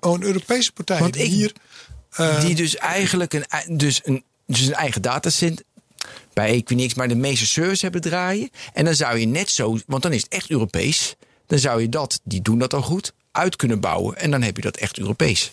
[0.00, 0.98] Oh, een Europese partij.
[0.98, 1.52] Want die ik- hier,
[2.10, 3.44] eh, die dus eigenlijk een,
[3.78, 5.64] dus een, dus een eigen datacenter
[6.32, 8.50] bij Equinix, maar de meeste servers hebben draaien.
[8.72, 11.14] En dan zou je net zo, want dan is het echt Europees.
[11.46, 14.16] Dan zou je dat, die doen dat al goed, uit kunnen bouwen.
[14.16, 15.52] En dan heb je dat echt Europees.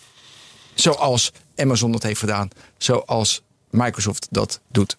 [0.74, 2.48] Zoals Amazon dat heeft gedaan.
[2.78, 4.96] Zoals Microsoft dat doet.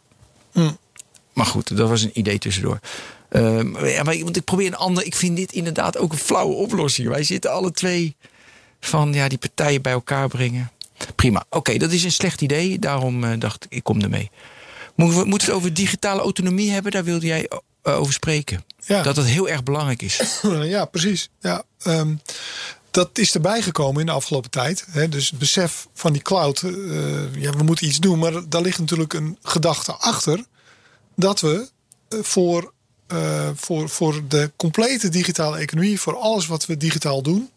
[1.34, 2.80] Maar goed, dat was een idee tussendoor.
[3.30, 3.72] Ehm,
[4.24, 5.06] want ik probeer een ander.
[5.06, 7.08] Ik vind dit inderdaad ook een flauwe oplossing.
[7.08, 8.16] Wij zitten alle twee
[8.80, 10.72] van ja, die partijen bij elkaar brengen.
[11.16, 11.46] Prima.
[11.50, 12.80] Oké, dat is een slecht idee.
[12.80, 14.30] Daarom eh, dacht ik, ik kom ermee.
[14.96, 16.92] Moeten we moeten we het over digitale autonomie hebben?
[16.92, 17.50] Daar wilde jij
[17.84, 18.64] eh, over spreken.
[18.86, 19.02] Ja.
[19.04, 20.42] Dat dat heel erg belangrijk is.
[20.64, 21.30] Ja, precies.
[21.40, 22.16] Ja, ehm,
[22.92, 24.86] dat is erbij gekomen in de afgelopen tijd.
[24.90, 25.10] Hè.
[25.10, 26.62] Dus het besef van die cloud.
[26.62, 26.72] eh,
[27.36, 28.20] ja, we moeten iets doen.
[28.20, 30.46] Maar daar ligt natuurlijk een gedachte achter.
[31.16, 31.70] Dat we
[32.10, 32.74] eh, voor,
[33.56, 37.50] voor, voor de complete digitale economie, voor alles wat we digitaal doen,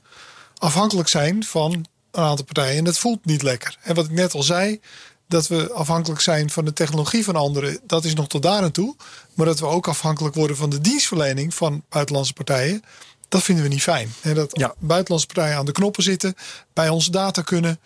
[0.58, 1.72] afhankelijk zijn van
[2.10, 2.76] een aantal partijen.
[2.78, 3.76] En dat voelt niet lekker.
[3.82, 4.80] En wat ik net al zei,
[5.28, 8.70] dat we afhankelijk zijn van de technologie van anderen, dat is nog tot daar aan
[8.70, 8.96] toe.
[9.34, 12.82] Maar dat we ook afhankelijk worden van de dienstverlening van buitenlandse partijen,
[13.28, 14.12] dat vinden we niet fijn.
[14.20, 14.74] En dat Ja.
[14.78, 16.34] buitenlandse partijen aan de knoppen zitten,
[16.72, 17.78] bij onze data kunnen.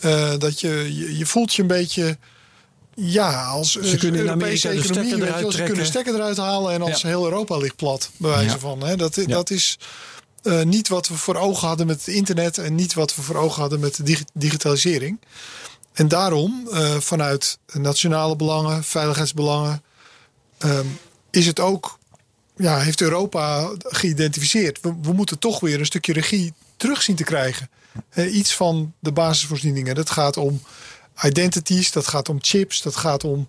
[0.00, 2.18] eh, dat je, je, je voelt je een beetje.
[2.94, 6.36] Ja, als Ze kunnen Europese Amerika de economie, je eruit wel, ze kunnen stekker eruit
[6.36, 7.08] halen en als Ja.
[7.08, 8.58] heel Europa ligt plat, bij wijze Ja.
[8.58, 8.80] van.
[8.82, 8.96] Hè.
[8.96, 9.78] Dat, dat is
[10.42, 13.36] eh, niet wat we voor ogen hadden met het internet en niet wat we voor
[13.36, 15.20] ogen hadden met de dig- digitalisering.
[15.98, 19.82] En daarom, eh, vanuit nationale belangen, veiligheidsbelangen,
[20.58, 20.86] ehm,
[21.30, 21.98] is het ook,
[22.56, 24.80] ja, heeft Europa geïdentificeerd.
[24.80, 27.70] We, moeten toch weer een stukje regie terug zien te krijgen.
[28.14, 29.94] Iets van de basisvoorzieningen.
[29.94, 30.62] Dat gaat om
[31.24, 33.48] identities, dat gaat om chips, dat gaat om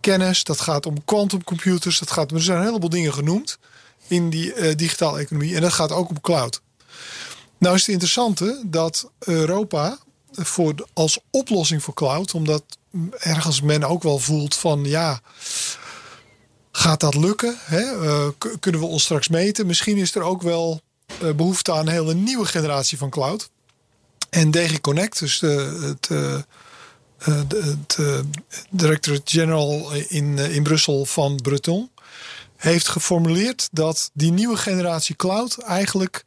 [0.00, 3.58] kennis, dat gaat om quantumcomputers, dat gaat, er zijn een heleboel dingen genoemd
[4.06, 5.54] in die eh, digitale economie.
[5.54, 6.60] En dat gaat ook om cloud.
[7.58, 9.98] Nou is het interessante dat Europa
[10.34, 12.64] voor, als oplossing voor cloud, omdat
[13.18, 15.20] ergens men ook wel voelt van ja,
[16.72, 17.56] gaat dat lukken?
[17.60, 18.06] Hè?
[18.06, 18.28] Eh,
[18.60, 19.66] kunnen we ons straks meten?
[19.66, 20.80] Misschien is er ook wel
[21.20, 23.50] eh, behoefte aan een hele nieuwe generatie van cloud.
[24.30, 26.42] En DG Connect, dus de, het, eh,
[27.18, 27.98] het
[28.70, 31.90] Directorate-General in, in Brussel van Breton,
[32.56, 36.24] heeft geformuleerd dat die nieuwe generatie cloud eigenlijk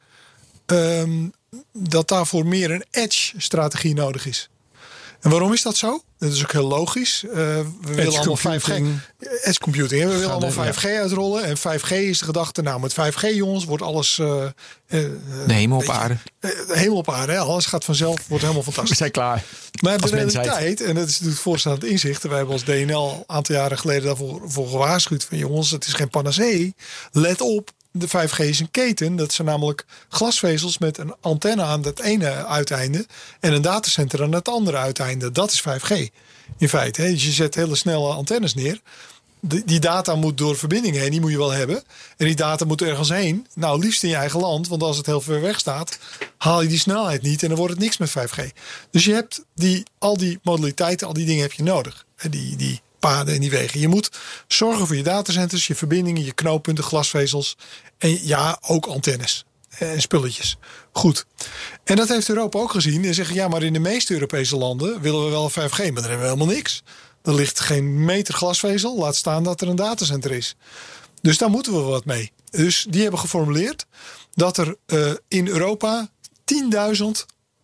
[0.66, 1.28] ehm,
[1.74, 4.50] dat daarvoor meer een edge-strategie nodig is.
[5.22, 6.04] En waarom is dat zo?
[6.18, 7.24] Dat is ook heel logisch.
[7.24, 8.42] Eh, we willen allemaal 5G.
[8.42, 9.00] computing.
[9.44, 10.02] Edge computing.
[10.02, 10.08] hè.
[10.08, 11.44] We willen allemaal de- 5G uitrollen.
[11.44, 12.62] En 5G is de gedachte.
[12.62, 14.20] Nou, met 5G, jongens, wordt alles.
[14.20, 14.52] eh, eh,
[15.48, 16.18] De hemel op je, aarde.
[16.68, 17.32] hemel op aarde.
[17.32, 17.38] Hè?
[17.40, 18.28] Alles gaat vanzelf.
[18.28, 18.98] Wordt helemaal fantastisch.
[18.98, 19.44] zijn klaar.
[19.82, 22.24] Maar de realiteit, en dat is natuurlijk voorstaand inzicht.
[22.24, 25.24] Wij hebben als DNL een aantal jaren geleden daarvoor voor gewaarschuwd.
[25.24, 26.76] Van jongens, het is geen panacee.
[27.12, 29.16] Let op, de 5G is een keten.
[29.16, 33.06] Dat zijn namelijk glasvezels met een antenne aan het ene uiteinde.
[33.40, 35.32] En een datacenter aan het andere uiteinde.
[35.32, 35.94] Dat is 5G
[36.58, 37.02] in feite.
[37.02, 38.82] Dus je zet hele snelle antennes neer.
[39.40, 41.84] Die, data moet door verbindingen heen, die moet je wel hebben.
[42.18, 43.48] En die data moet ergens heen.
[43.54, 45.98] Nou, liefst in je eigen land, want als het heel ver weg staat,
[46.38, 48.44] haal je die snelheid niet en dan wordt het niks met 5G.
[48.92, 52.06] Dus je hebt die, al die modaliteiten, al die dingen heb je nodig.
[52.30, 53.80] Die, die paden en die wegen.
[53.80, 54.12] Je moet
[54.48, 57.58] zorgen voor je datacenters, je verbindingen, je knooppunten, glasvezels.
[57.98, 60.58] En ja, ook antennes en spulletjes.
[60.92, 61.26] Goed.
[61.84, 63.06] En dat heeft Europa ook gezien.
[63.06, 65.96] En zeggen, ja, maar in de meeste Europese landen willen we wel 5G, maar dan
[65.96, 66.84] hebben we helemaal niks.
[67.22, 70.56] Er ligt geen meter glasvezel, laat staan dat er een datacenter is.
[71.22, 72.32] Dus daar moeten we wat mee.
[72.50, 73.86] Dus die hebben geformuleerd
[74.34, 76.10] dat er eh, in Europa
[76.54, 77.06] 10.000,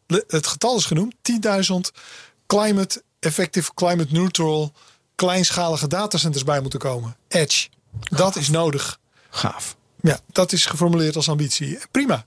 [0.08, 2.02] le- het getal is genoemd, 10.000
[2.48, 4.72] climate effective, climate neutral,
[5.16, 7.16] kleinschalige datacenters bij moeten komen.
[7.28, 7.68] Edge.
[8.02, 9.00] Dat is nodig.
[9.30, 9.76] Gaaf.
[10.04, 11.78] Ja, dat is geformuleerd als ambitie.
[11.92, 12.26] Prima.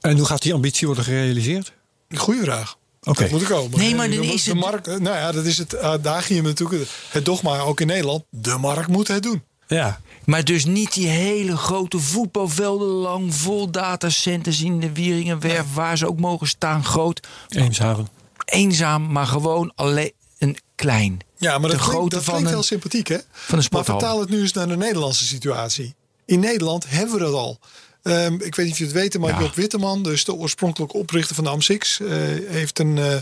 [0.00, 1.72] En hoe gaat die ambitie worden gerealiseerd?
[2.16, 2.76] Goeie vraag.
[3.02, 3.20] Oké.
[3.22, 3.78] Dat moet er komen.
[3.78, 4.86] Nee, maar de, dan de is het- markt.
[4.86, 6.88] Nou ja, dat is het adagium natuurlijk.
[7.10, 8.24] Het dogma ook in Nederland.
[8.30, 9.42] De markt moet het doen.
[9.66, 10.00] Ja.
[10.24, 16.08] Maar dus niet die hele grote voetbalvelden lang vol datacenters in de Wieringenwerf, waar ze
[16.08, 17.26] ook mogen staan, groot.
[17.48, 18.08] Eemshaven.
[18.44, 21.18] Eenzaam, maar gewoon alleen een klein.
[21.36, 23.18] Ja, maar De dat klinkt, dat van klinkt een- heel sympathiek, hè?
[23.32, 23.64] van een.
[23.70, 25.94] Maar vertaal het nu eens naar de Nederlandse situatie.
[26.26, 27.58] In Nederland hebben we dat al.
[28.02, 29.40] Ehm, ik weet niet of je het weet, maar Ja.
[29.40, 32.08] Job Witteman, dus de oorspronkelijke oprichter van de AM6, eh,
[32.46, 33.16] heeft een, eh,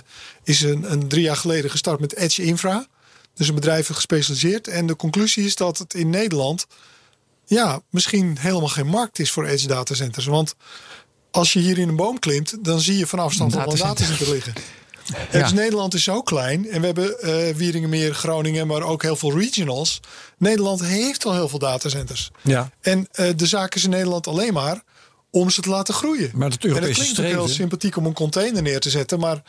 [0.45, 2.87] is een, een drie jaar geleden gestart met Edge Infra.
[3.35, 4.69] Dus een bedrijf gespecialiseerd.
[4.69, 6.67] En de conclusie is dat het in Nederland
[7.47, 10.27] ja, misschien helemaal geen markt is voor edge datacenters.
[10.27, 10.55] Want
[11.31, 14.31] als je hier in een boom klimt, dan zie je van afstand al een datacenter
[14.31, 14.53] liggen.
[15.31, 15.43] Ja.
[15.43, 16.71] Dus Nederland is zo klein.
[16.71, 20.01] En we hebben eh Wieringenmeer, Groningen, maar ook heel veel regionals.
[20.39, 22.31] Nederland heeft al heel veel datacenters.
[22.41, 22.71] Ja.
[22.81, 24.83] En eh, de zaak is in Nederland alleen maar
[25.35, 26.30] om ze te laten groeien.
[26.35, 29.18] Maar het en het klinkt ook heel streven- sympathiek om een container neer te zetten.
[29.18, 29.43] Maar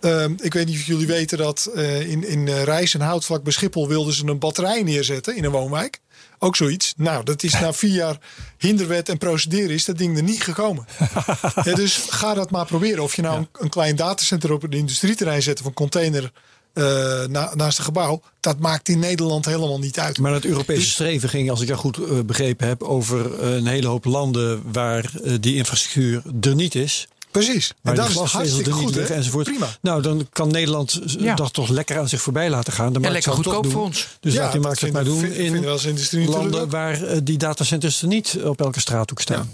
[0.00, 3.42] ehm, ik weet niet of jullie weten dat eh, in, in eh, Rijs en Houtvlak
[3.42, 6.00] bij Schiphol wilden ze een batterij neerzetten in een woonwijk.
[6.38, 6.94] Ook zoiets.
[6.96, 8.18] Nou, dat is na vier jaar
[8.58, 10.86] hinderwet en procederen is dat ding er niet gekomen.
[11.64, 13.02] ja, dus ga dat maar proberen.
[13.02, 16.32] Of je nou een, een klein datacenter op een industrieterrein zet of een container
[16.78, 18.22] eh, na- naast een gebouw.
[18.40, 20.18] Dat maakt in Nederland helemaal niet uit.
[20.18, 23.54] Maar het Europese Dus- streven ging, als ik jou goed eh, begrepen heb, over eh,
[23.54, 25.10] een hele hoop landen waar
[25.40, 27.08] die infrastructuur er niet is.
[27.30, 27.68] Precies.
[27.68, 28.94] En Waar dat is hartstikke er niet goed.
[28.94, 29.44] liggen enzovoort.
[29.46, 29.66] Prima.
[29.80, 31.34] Nou, dan kan Nederland Ja.
[31.34, 32.92] dat toch lekker aan zich voorbij laten gaan.
[32.92, 34.08] De Ja, markt lekker het goedkoop voor ons.
[34.20, 38.08] Dus Ja, laat die dat markt het maar doen in landen waar die datacenters er
[38.08, 39.50] niet op elke straathoek staan.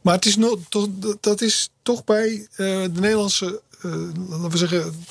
[0.00, 0.86] Maar het is no, toch,
[1.20, 3.90] dat is toch bij eh, de Nederlandse eh,
[4.28, 5.04] laten we zeggen,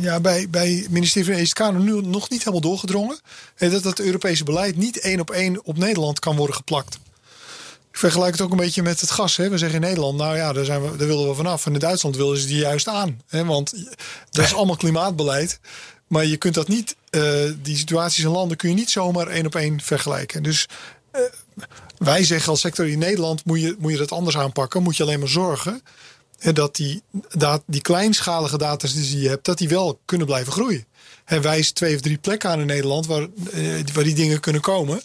[0.00, 3.18] ja, bij, bij het ministerie van ESK nu nog niet helemaal doorgedrongen.
[3.56, 6.98] En dat het Europese beleid niet één op één op Nederland kan worden geplakt.
[7.90, 9.36] Ik vergelijk het ook een beetje met het gas.
[9.36, 9.48] Hè.
[9.48, 11.66] We zeggen in Nederland, nou ja, daar, zijn we, daar willen we vanaf.
[11.66, 13.20] En in Duitsland willen ze die juist aan.
[13.28, 13.74] Hè, want
[14.30, 15.60] dat is allemaal klimaatbeleid.
[16.06, 19.46] Maar je kunt dat niet, uh, die situaties in landen kun je niet zomaar één
[19.46, 20.42] op één vergelijken.
[20.42, 20.68] Dus
[21.14, 21.20] uh,
[21.98, 24.82] wij zeggen als sector in Nederland moet je, moet je dat anders aanpakken.
[24.82, 25.82] Moet je alleen maar zorgen
[26.38, 30.86] dat die, dat, die kleinschalige data die je hebt, dat die wel kunnen blijven groeien.
[31.24, 34.62] En wijs twee of drie plekken aan in Nederland waar, uh, waar die dingen kunnen
[34.62, 35.02] komen.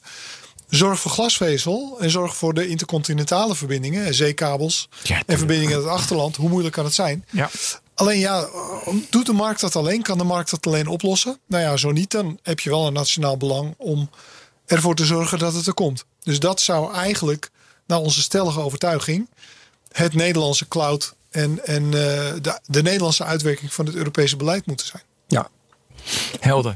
[0.69, 5.80] Zorg voor glasvezel en zorg voor de intercontinentale verbindingen en zeekabels ja, en verbindingen in
[5.80, 6.36] het achterland.
[6.36, 7.25] Hoe moeilijk kan het zijn?
[7.30, 7.49] Ja.
[7.93, 8.47] Alleen ja,
[9.09, 10.01] doet de markt dat alleen?
[10.01, 11.39] Kan de markt dat alleen oplossen?
[11.47, 14.09] Nou ja, zo niet, dan heb je wel een nationaal belang om
[14.65, 16.05] ervoor te zorgen dat het er komt.
[16.23, 17.51] Dus dat zou eigenlijk,
[17.86, 19.30] naar onze stellige overtuiging,
[19.91, 24.86] het Nederlandse cloud en, en uh, de, de Nederlandse uitwerking van het Europese beleid moeten
[24.86, 25.03] zijn.
[25.27, 25.49] Ja,
[26.39, 26.75] helder.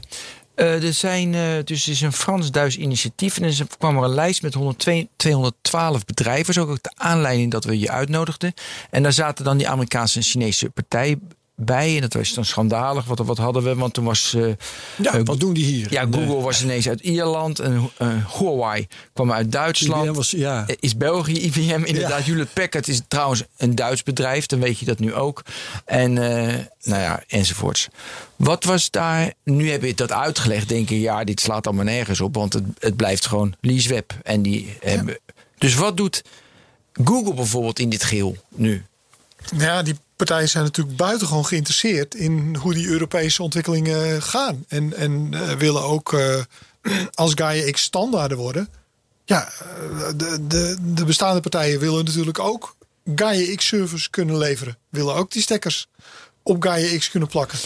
[0.55, 4.41] Uh, er zijn uh, dus is een Frans-Duits initiatief en er kwam er een lijst
[4.41, 6.53] met 102, 212 bedrijven.
[6.53, 8.53] Dat is ook de aanleiding dat we je uitnodigden.
[8.89, 11.17] En daar zaten dan die Amerikaanse en Chinese partij
[11.63, 11.95] bij.
[11.95, 13.05] En dat was dan schandalig.
[13.05, 13.75] Wat, wat hadden we?
[13.75, 14.33] Want toen was.
[14.33, 14.53] Uh,
[14.97, 15.87] ja, uh, wat doen die hier?
[15.89, 17.59] Ja, Google was ineens uit Ierland.
[17.59, 20.05] En uh, Huawei kwam uit Duitsland.
[20.05, 20.65] IBM was, ja.
[20.79, 22.25] Is België IBM inderdaad.
[22.25, 22.31] Ja.
[22.31, 24.45] Hewlett Packard is trouwens een Duits bedrijf.
[24.45, 25.43] Dan weet je dat nu ook.
[25.85, 27.87] En nou ja, enzovoorts.
[28.35, 29.33] Wat was daar.
[29.43, 30.69] Nu heb je dat uitgelegd.
[30.69, 32.35] Denken, ja, dit slaat allemaal nergens op.
[32.35, 34.13] Want het, het blijft gewoon leaseweb.
[34.23, 34.89] En die ja.
[34.89, 35.19] hebben.
[35.57, 36.23] Dus wat doet
[36.93, 38.83] Google bijvoorbeeld in dit geel nu?
[39.57, 39.95] Ja, die
[40.25, 44.65] partijen zijn natuurlijk buitengewoon geïnteresseerd in hoe die Europese ontwikkelingen gaan.
[44.67, 46.41] En, en uh, willen ook uh,
[47.13, 48.69] als Gaia X standaarden worden.
[49.25, 49.51] Ja,
[50.15, 52.75] de, de, de bestaande partijen willen natuurlijk ook
[53.15, 54.77] Gaia X servers kunnen leveren.
[54.89, 55.87] Willen ook die stekkers
[56.43, 57.59] op Gaia X kunnen plakken.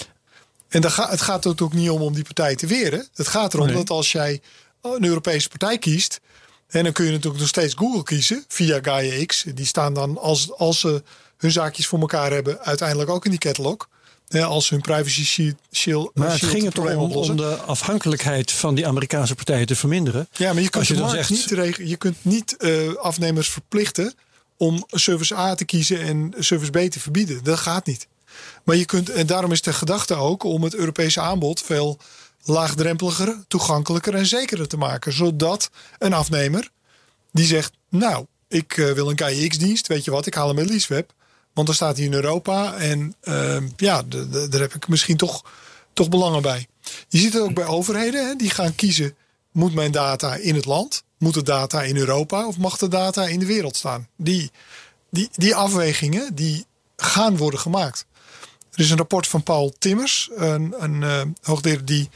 [0.67, 3.07] En dan ga, het gaat er ook niet om om die partij te weren.
[3.15, 3.75] Het gaat erom nee.
[3.75, 4.41] dat als jij
[4.81, 6.19] een Europese partij kiest.
[6.67, 9.45] En dan kun je natuurlijk nog steeds Google kiezen via Gaia X.
[9.53, 11.03] Die staan dan als, als ze
[11.37, 13.87] hun zaakjes voor elkaar hebben, uiteindelijk ook in die catalog.
[14.29, 16.11] Ja, als hun privacy shield.
[16.13, 20.27] Maar het ging er toch om, om de afhankelijkheid van die Amerikaanse partijen te verminderen.
[20.31, 21.29] Ja, maar je kunt, je zegt...
[21.29, 24.13] niet, je kunt niet uh, afnemers verplichten
[24.57, 27.43] om service A te kiezen en service B te verbieden.
[27.43, 28.07] Dat gaat niet.
[28.63, 31.97] Maar je kunt, en daarom is de gedachte ook om het Europese aanbod veel
[32.43, 35.13] laagdrempeliger, toegankelijker en zekerder te maken.
[35.13, 35.69] Zodat
[35.99, 36.69] een afnemer
[37.31, 40.67] die zegt: Nou, ik uh, wil een KIX-dienst, weet je wat, ik haal hem in
[40.67, 41.13] LeaseWeb.
[41.57, 44.03] Want dan staat hij in Europa en uh, ja,
[44.49, 45.43] daar heb ik misschien toch,
[45.93, 46.67] toch belangen bij.
[47.07, 49.15] Je ziet het ook bij overheden, hè, die gaan kiezen:
[49.51, 51.03] moet mijn data in het land?
[51.17, 54.07] Moet de data in Europa of mag de data in de wereld staan?
[54.15, 54.51] Die,
[55.11, 58.05] die, die afwegingen die gaan worden gemaakt.
[58.71, 62.09] Er is een rapport van Paul Timmers, een, een uh, hoogleraar die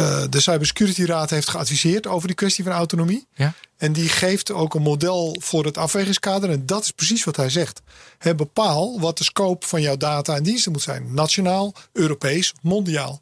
[0.00, 3.26] uh, de Cybersecurity Raad heeft geadviseerd over die kwestie van autonomie.
[3.34, 3.54] Ja.
[3.76, 6.50] En die geeft ook een model voor het afwegingskader.
[6.50, 7.80] En dat is precies wat hij zegt.
[8.18, 11.14] He, bepaal wat de scope van jouw data en diensten moet zijn.
[11.14, 13.20] Nationaal, Europees, mondiaal.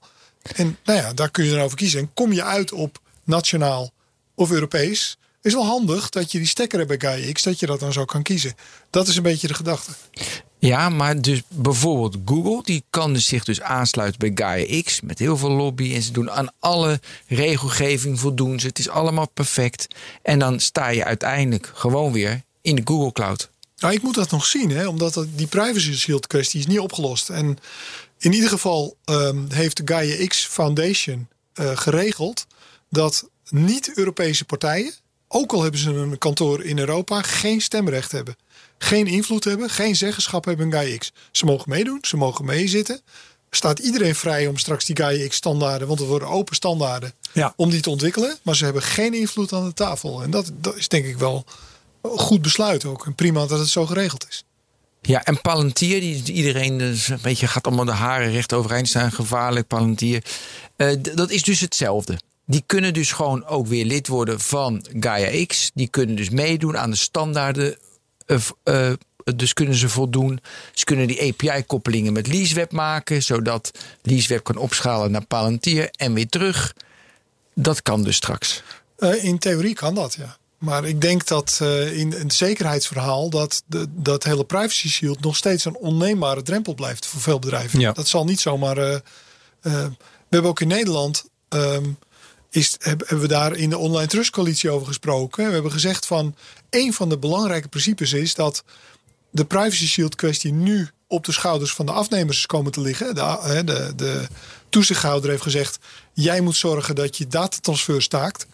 [0.54, 2.00] En nou ja, daar kun je erover kiezen.
[2.00, 3.90] En kom je uit op nationaal
[4.34, 7.80] of Europees, is wel handig dat je die stekker hebt bij GaiaX, dat je dat
[7.80, 8.54] dan zo kan kiezen.
[8.90, 9.92] Dat is een beetje de gedachte.
[10.66, 15.18] Ja, maar dus bijvoorbeeld Google, die kan dus zich dus aansluiten bij Gaia X met
[15.18, 15.94] heel veel lobby.
[15.94, 18.66] En ze doen aan alle regelgeving voldoen ze.
[18.66, 19.86] Het is allemaal perfect.
[20.22, 23.50] En dan sta je uiteindelijk gewoon weer in de Google Cloud.
[23.76, 27.30] Nou, ik moet dat nog zien, hè, omdat die privacy shield kwestie is niet opgelost.
[27.30, 27.58] En
[28.18, 32.46] in ieder geval um, heeft de Gaia X Foundation uh, geregeld
[32.90, 34.92] dat niet-Europese partijen,
[35.28, 38.36] ook al hebben ze een kantoor in Europa, geen stemrecht hebben
[38.78, 41.12] geen invloed hebben, geen zeggenschap hebben in GaiaX.
[41.30, 43.00] Ze mogen meedoen, ze mogen meezitten.
[43.50, 47.52] Staat iedereen vrij om straks die GaiaX standaarden, want er worden open standaarden, ja.
[47.56, 48.36] om die te ontwikkelen.
[48.42, 50.22] Maar ze hebben geen invloed aan de tafel.
[50.22, 51.44] En dat, dat is denk ik wel
[52.02, 53.06] een goed besluit ook.
[53.06, 54.44] En prima dat het zo geregeld is.
[55.00, 59.12] Ja, en Palantir, die iedereen dus een beetje gaat allemaal de haren recht overeind staan.
[59.12, 60.24] Gevaarlijk Palantir.
[60.76, 62.18] Uh, dat is dus hetzelfde.
[62.46, 65.70] Die kunnen dus gewoon ook weer lid worden van Gaia X.
[65.74, 67.76] Die kunnen dus meedoen aan de standaarden
[68.26, 68.92] uh, uh,
[69.36, 70.40] dus kunnen ze voldoen.
[70.72, 73.70] Ze kunnen die API-koppelingen met LeaseWeb maken, zodat
[74.02, 76.74] LeaseWeb kan opschalen naar Palantir en weer terug.
[77.54, 78.62] Dat kan dus straks.
[78.98, 80.36] Uh, in theorie kan dat, ja.
[80.58, 85.36] Maar ik denk dat uh, in het zekerheidsverhaal dat de, dat hele privacy shield nog
[85.36, 87.80] steeds een onneembare drempel blijft voor veel bedrijven.
[87.80, 87.92] Ja.
[87.92, 88.78] Dat zal niet zomaar.
[88.78, 88.98] Uh,
[89.60, 89.90] we
[90.28, 91.24] hebben ook in Nederland.
[91.48, 91.98] Um,
[92.56, 95.46] is, hebben we daar in de Online Trust Coalitie over gesproken.
[95.46, 96.34] We hebben gezegd van
[96.70, 98.64] een van de belangrijke principes is dat
[99.30, 103.14] de privacy shield kwestie nu op de schouders van de afnemers is komen te liggen.
[103.14, 104.26] De, de, de
[104.68, 105.78] toezichthouder heeft gezegd:
[106.12, 108.46] jij moet zorgen dat je datatransfer staakt.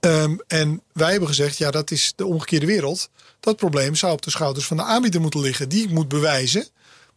[0.00, 3.10] Ehm, en wij hebben gezegd: ja, dat is de omgekeerde wereld.
[3.40, 5.68] Dat probleem zou op de schouders van de aanbieder moeten liggen.
[5.68, 6.66] Die moet bewijzen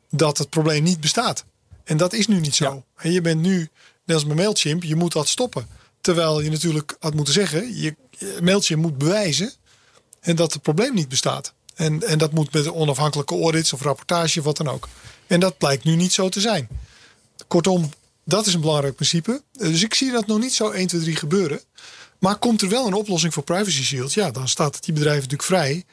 [0.10, 1.46] dat het probleem niet bestaat.
[1.84, 2.84] En dat is nu niet zo.
[2.96, 3.70] En je bent nu,
[4.06, 5.80] net als met Mailchimp, je moet dat stoppen.
[6.02, 7.96] Terwijl je natuurlijk had moeten zeggen: je,
[8.42, 9.52] Mailchimp moet bewijzen
[10.20, 11.54] en dat het probleem niet bestaat.
[11.76, 14.88] En, en dat moet met onafhankelijke audits of rapportage of wat dan ook.
[15.28, 16.68] En dat blijkt nu niet zo te zijn.
[17.48, 17.90] Kortom,
[18.24, 19.42] dat is een belangrijk principe.
[19.52, 21.62] Dus ik zie dat nog niet zo 1, 2, 3 gebeuren.
[22.20, 24.14] Maar komt er wel een oplossing voor Privacy Shield?
[24.14, 25.86] Ja, dan staat die bedrijven natuurlijk vrij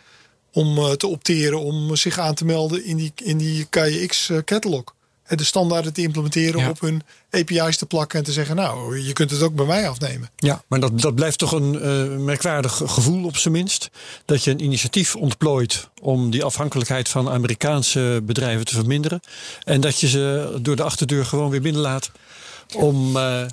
[0.53, 4.85] om uh, te opteren om zich aan te melden in die, in die KX-catalog.
[5.29, 6.69] De standaarden te implementeren, Ja.
[6.69, 9.89] op hun API's te plakken en te zeggen: Nou, je kunt het ook bij mij
[9.89, 10.31] afnemen.
[10.37, 13.91] Ja, maar dat, dat blijft toch een eh, merkwaardig gevoel op zijn minst.
[14.25, 19.21] Dat je een initiatief ontplooit om die afhankelijkheid van Amerikaanse bedrijven te verminderen.
[19.65, 22.11] En dat je ze door de achterdeur gewoon weer binnenlaat
[22.75, 23.17] om...
[23.17, 23.45] eh,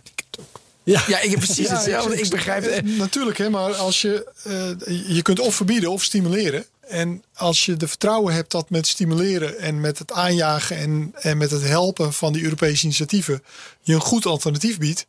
[0.83, 2.21] ja, Ja, ik heb precies Ja, hetzelfde.
[2.21, 2.97] Ik begrijp eh, het.
[2.97, 6.65] Natuurlijk, hè, maar als je, eh, je kunt of verbieden of stimuleren.
[6.87, 11.37] En als je de vertrouwen hebt dat met stimuleren en met het aanjagen en, en
[11.37, 13.43] met het helpen van die Europese initiatieven
[13.81, 15.07] je een goed alternatief biedt.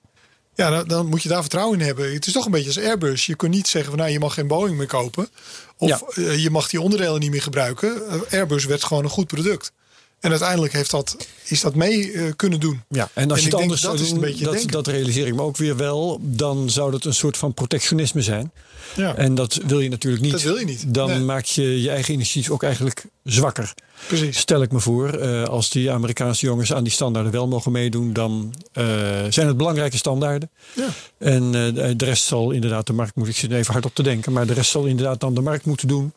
[0.54, 2.12] Ja, dan, dan moet je daar vertrouwen in hebben.
[2.12, 3.26] Het is toch een beetje als Airbus.
[3.26, 5.28] Je kunt niet zeggen van nou, je mag geen Boeing meer kopen.
[5.76, 6.00] Of Ja.
[6.14, 8.08] eh, je mag die onderdelen niet meer gebruiken.
[8.08, 9.72] Eh, Airbus werd gewoon een goed product.
[10.20, 12.82] En uiteindelijk heeft dat, is dat mee eh, kunnen doen.
[12.88, 15.34] Ja, en als En je het anders dat zou is doen, dat, dat realiseer ik
[15.34, 18.52] me ook weer wel, dan zou dat een soort van protectionisme zijn.
[18.96, 19.14] Ja.
[19.16, 20.32] En dat wil je natuurlijk niet.
[20.32, 20.94] Dat wil je niet.
[20.94, 21.18] Dan Nee.
[21.20, 23.74] maak je je eigen initiatief ook eigenlijk zwakker.
[24.06, 24.38] Precies.
[24.38, 28.12] Stel ik me voor, eh, als die Amerikaanse jongens aan die standaarden wel mogen meedoen,
[28.12, 28.84] dan eh,
[29.28, 30.50] zijn het belangrijke standaarden.
[30.72, 30.88] Ja.
[31.18, 31.50] En
[31.96, 34.46] de rest zal inderdaad de markt moeten, ik zit even hard op te denken, maar
[34.46, 36.12] de rest zal inderdaad dan de markt moeten doen.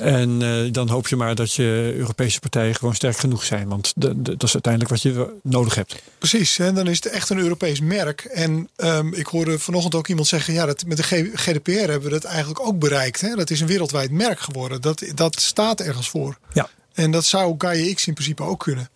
[0.00, 3.68] En eh, dan hoop je maar dat je Europese partijen gewoon sterk genoeg zijn.
[3.68, 5.94] Want de- de- dat is uiteindelijk wat je nodig hebt.
[6.18, 8.20] Precies, en dan is het echt een Europees merk.
[8.24, 12.02] En ehm, ik hoorde vanochtend ook iemand zeggen: ja, dat, met de G- GDPR hebben
[12.02, 13.20] we dat eigenlijk ook bereikt.
[13.20, 13.34] Hè?
[13.34, 14.80] Dat is een wereldwijd merk geworden.
[14.80, 16.38] Dat, dat staat ergens voor.
[16.52, 16.68] Ja.
[16.92, 18.88] En dat zou Gaia X in principe ook kunnen.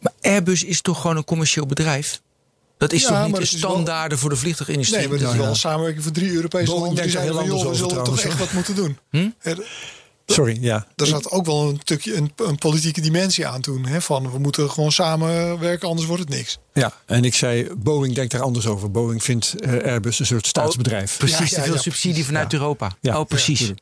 [0.00, 2.20] Maar Airbus is toch gewoon een commerciële bedrijf?
[2.78, 4.98] Dat is Ja, toch niet de wel- standaarden voor de vliegtuigindustrie?
[5.00, 7.02] Nee, maar het is wel een samenwerking voor drie Europese Boeing landen.
[7.02, 8.98] Die zeiden heel van, joh, we zullen toch echt wat moeten doen.
[9.10, 9.28] Hm?
[9.40, 9.58] Er,
[10.26, 10.86] Sorry, ja.
[10.96, 13.86] er zat ook wel een stukje een, een politieke dimensie aan toen.
[13.86, 16.58] Hè, van we moeten gewoon samenwerken, anders wordt het niks.
[16.72, 18.90] Ja, en ik zei, Boeing denkt daar anders over.
[18.90, 21.18] Boeing vindt eh, Airbus een soort staatsbedrijf.
[21.18, 22.96] Precies, Ja, te veel ja, subsidie vanuit Europa.
[23.00, 23.18] Ja.
[23.20, 23.60] Oh, precies.
[23.60, 23.74] Ja,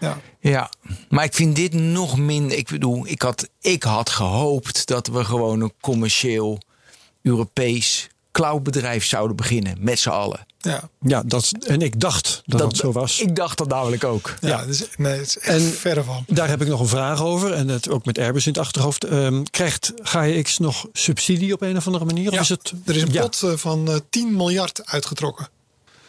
[0.00, 0.70] Ja, Ja.
[1.08, 2.56] maar ik vind dit nog minder.
[2.58, 6.60] Ik bedoel, ik had, ik had gehoopt dat we gewoon een commercieel
[7.22, 9.76] Europees cloudbedrijf zouden beginnen.
[9.80, 10.46] Met z'n allen.
[10.62, 10.88] Ja.
[11.00, 13.20] Ja, dat, en ik dacht dat dat, zo was.
[13.20, 14.34] Ik dacht dat namelijk ook.
[14.40, 14.66] Ja, Ja.
[14.66, 16.24] Dus, nee, het is echt En- verre van.
[16.26, 17.52] Daar heb ik nog een vraag over.
[17.52, 19.04] En het ook met Airbus in het achterhoofd.
[19.04, 22.28] Ehm, krijgt GAIX nog subsidie op een of andere manier?
[22.28, 25.48] Of Ja, is het, er is een pot eh, van eh, 10 miljard uitgetrokken.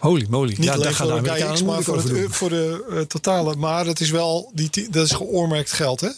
[0.03, 0.49] Holy moly.
[0.49, 3.55] Niet ja, daar alleen voor de KX, maar voor, het, voor de totale.
[3.55, 6.01] Maar dat is wel die, dat is geoormerkt geld.
[6.01, 6.09] Hè?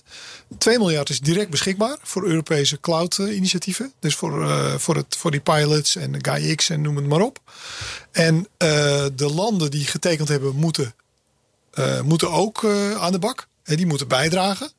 [0.58, 3.94] 2 miljard is direct beschikbaar voor Europese cloud-initiatieven.
[4.00, 7.22] Dus voor, eh, voor, het, voor die pilots en de GAIX en noem het maar
[7.22, 7.40] op.
[8.12, 10.96] En eh, de landen die getekend hebben, moeten,
[11.72, 12.66] eh, moeten ook
[12.98, 13.48] aan de bak.
[13.64, 14.72] Hè, die moeten bijdragen.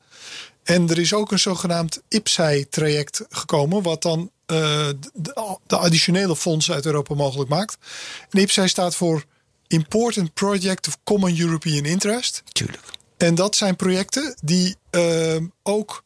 [0.63, 6.85] En er is ook een zogenaamd IPSAI-traject gekomen, wat dan de, de additionele fondsen uit
[6.85, 7.77] Europa mogelijk maakt.
[8.29, 9.23] En staat voor
[9.67, 12.43] Important Project of Common European Interest.
[12.51, 12.83] Tuurlijk.
[13.17, 16.03] En dat zijn projecten die eh, ook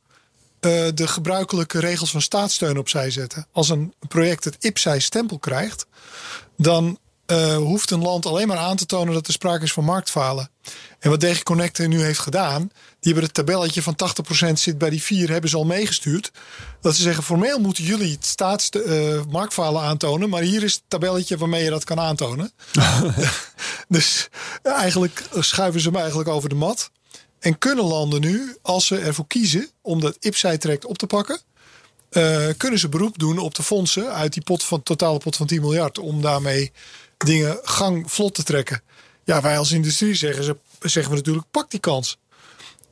[0.59, 3.47] eh, de gebruikelijke regels van staatssteun opzij zetten.
[3.51, 5.85] Als een project het IPSAI-stempel krijgt,
[6.57, 6.99] dan
[7.31, 10.49] eh, hoeft een land alleen maar aan te tonen dat er sprake is van marktfalen.
[10.99, 12.61] En wat DG Connect nu heeft gedaan,
[12.99, 13.95] die hebben het tabelletje van
[14.49, 16.31] 80% zit bij die vier, hebben ze al meegestuurd.
[16.81, 20.83] Dat ze zeggen, formeel moeten jullie het staats eh, marktfalen aantonen, maar hier is het
[20.87, 22.51] tabelletje waarmee je dat kan aantonen.
[23.87, 24.29] dus
[24.63, 26.91] eigenlijk schuiven ze hem eigenlijk over de mat.
[27.39, 31.39] En kunnen landen nu, als ze ervoor kiezen om dat IPSAI-traject op te pakken,
[32.09, 35.47] eh, kunnen ze beroep doen op de fondsen uit die pot van, totale pot van
[35.47, 35.99] 10 miljard.
[35.99, 36.71] Om daarmee
[37.23, 38.81] dingen gang vlot te trekken.
[39.23, 42.17] Ja, wij als industrie zeggen, ze, zeggen we natuurlijk, pak die kans.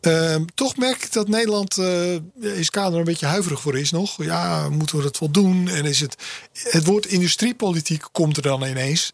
[0.02, 4.24] Ehm, toch merk ik dat Nederland eh is kader een beetje huiverig voor is nog.
[4.24, 5.68] Ja, moeten we dat wel doen?
[5.68, 6.16] En is het,
[6.54, 9.14] het woord industriepolitiek komt er dan ineens.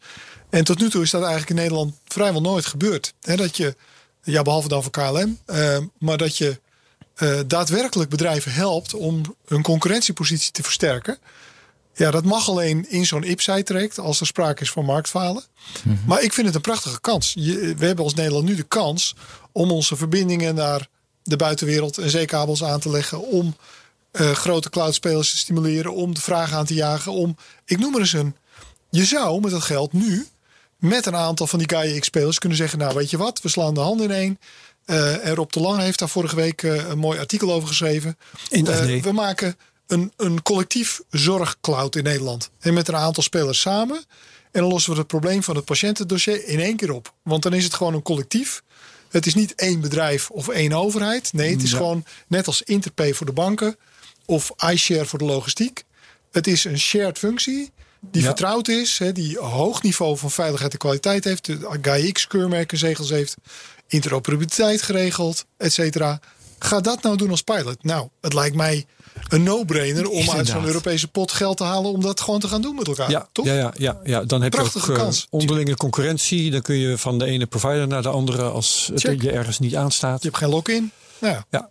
[0.50, 3.14] En tot nu toe is dat eigenlijk in Nederland vrijwel nooit gebeurd.
[3.20, 3.76] Dat je,
[4.24, 6.60] ja, behalve dan voor KLM, eh, maar dat je
[7.16, 11.18] eh, daadwerkelijk bedrijven helpt om hun concurrentiepositie te versterken.
[11.98, 15.44] Ja, dat mag alleen in zo'n IPSAI-traject als er sprake is van marktfalen.
[16.06, 17.34] Maar ik vind het een prachtige kans.
[17.36, 19.16] Je, we hebben als Nederland nu de kans
[19.52, 20.88] om onze verbindingen naar
[21.24, 23.22] de buitenwereld en zeekabels aan te leggen.
[23.22, 23.56] Om
[24.12, 25.94] uh, grote cloudspelers te stimuleren.
[25.94, 27.12] Om de vraag aan te jagen.
[27.12, 28.36] Om, ik noem er eens een.
[28.90, 30.28] Je zou met dat geld nu
[30.78, 32.80] met een aantal van die Gaia X-spelers kunnen zeggen...
[32.80, 34.40] nou, weet je wat, we slaan de handen in één.
[34.86, 38.18] Uh, en Rob de Lang heeft daar vorige week uh, een mooi artikel over geschreven.
[38.50, 39.58] In uh, we maken
[39.88, 42.50] een, een collectief zorgcloud in Nederland.
[42.60, 44.04] En met een aantal spelers samen.
[44.52, 47.14] En dan lossen we het probleem van het patiëntendossier in één keer op.
[47.24, 48.64] Want dan is het gewoon een collectief.
[49.10, 51.34] Het is niet één bedrijf of één overheid.
[51.34, 51.78] Nee, het is ja.
[51.78, 53.78] gewoon net als Interpay voor de banken
[54.26, 55.84] of iShare voor de logistiek.
[56.32, 57.72] Het is een shared functie
[58.12, 58.28] die ja.
[58.28, 63.36] vertrouwd is, hè, die hoog niveau van veiligheid en kwaliteit heeft, de GAIA-X-keurmerken zegels heeft,
[63.88, 66.20] interoperabiliteit geregeld, et cetera.
[66.60, 67.84] Ga dat nou doen als pilot.
[67.84, 68.86] Nou, het lijkt mij
[69.28, 72.62] een no-brainer om uit zo'n Europese pot geld te halen om dat gewoon te gaan
[72.62, 73.10] doen met elkaar.
[73.10, 73.46] Ja, toch?
[73.46, 74.24] Ja, ja, ja, ja.
[74.24, 75.28] dan heb Prachtige je ook uh, kans.
[75.30, 76.52] onderlinge concurrentie.
[76.52, 79.76] Dan kun je van de ene provider naar de andere als het je ergens niet
[79.76, 80.22] aanstaat.
[80.22, 80.92] Je hebt geen lock-in.
[81.20, 81.46] Nou ja.
[81.50, 81.70] Ja.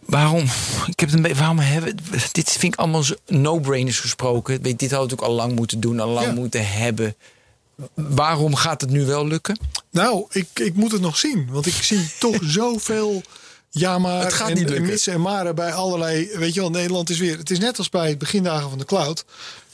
[0.00, 0.42] Waarom?
[0.86, 1.36] Ik heb het een beetje.
[1.38, 1.96] Waarom hebben
[2.32, 4.62] dit vind ik allemaal no-brainers gesproken.
[4.62, 6.32] Weet, dit hadden we ook al lang moeten doen, al lang Ja.
[6.32, 7.14] moeten hebben.
[7.94, 9.58] Waarom gaat het nu wel lukken?
[9.90, 11.48] Nou, ik, ik moet het nog zien.
[11.50, 13.22] Want ik zie toch zoveel
[13.74, 14.86] ja maar Het gaat en, niet en lukken.
[14.90, 16.28] mitsen en maren bij allerlei...
[16.34, 17.38] Weet je wel, Nederland is weer...
[17.38, 19.24] Het is net als bij het begindagen van de cloud.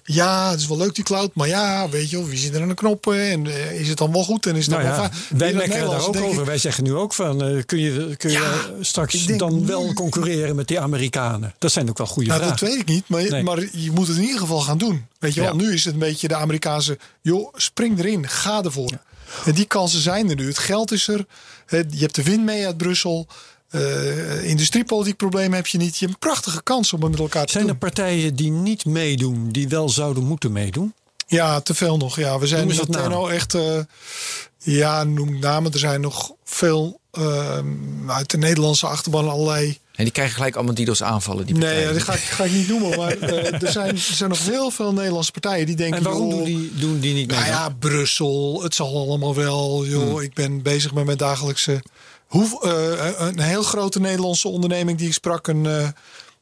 [0.05, 1.31] Ja, het is wel leuk die cloud.
[1.35, 3.21] Maar ja, weet je wel, wie zit er aan de knoppen?
[3.21, 4.47] En eh, is het dan wel goed?
[4.47, 5.39] En is het Nou dan ja, wel fijn?
[5.39, 6.45] wij mekkeren daar ook ik, over.
[6.45, 10.57] Wij zeggen nu ook van, eh, kun je, kun je Ja, straks dan wel concurreren
[10.57, 11.55] met die Amerikanen?
[11.59, 12.67] Dat zijn ook wel goede Nou, dat vragen.
[12.69, 13.09] weet ik niet.
[13.09, 13.43] Maar, Nee.
[13.43, 15.07] maar je moet het in ieder geval gaan doen.
[15.19, 15.57] Weet je wel, Ja.
[15.57, 16.99] nu is het een beetje de Amerikaanse...
[17.21, 18.93] joh, spring erin, ga ervoor.
[19.45, 20.47] En die kansen zijn er nu.
[20.47, 21.25] Het geld is er.
[21.67, 23.27] Hè, Je hebt de wind mee uit Brussel.
[23.71, 25.99] Eh, industriepolitiek probleem heb je niet.
[25.99, 27.79] Je hebt een prachtige kans om het met elkaar te Zijn er doen.
[27.79, 30.95] partijen die niet meedoen, die wel zouden moeten meedoen?
[31.27, 32.17] Ja, te veel nog.
[32.17, 33.11] Ja, we zijn Noem eens met wat namen.
[33.11, 33.55] Tenno echt...
[33.55, 33.79] eh,
[34.59, 35.73] ja, noem namen.
[35.73, 39.79] Er zijn nog veel ehm, uit de Nederlandse achterban allerlei...
[39.95, 41.47] En die krijgen gelijk allemaal DDoS aanvallen.
[41.47, 41.93] Die Nee, partijen.
[41.95, 42.99] dat ga ik, ga ik niet noemen.
[42.99, 45.99] Maar eh, er, zijn, er zijn nog heel veel Nederlandse partijen die denken...
[45.99, 47.37] En waarom joh, doen die, doen die niet mee?
[47.39, 49.87] Nou ja, Brussel, het zal allemaal wel.
[49.87, 50.21] Joh, Hmm.
[50.21, 51.83] Ik ben bezig met mijn dagelijkse.
[52.31, 55.89] Hoe, eh, een heel grote Nederlandse onderneming die ik sprak, een, eh,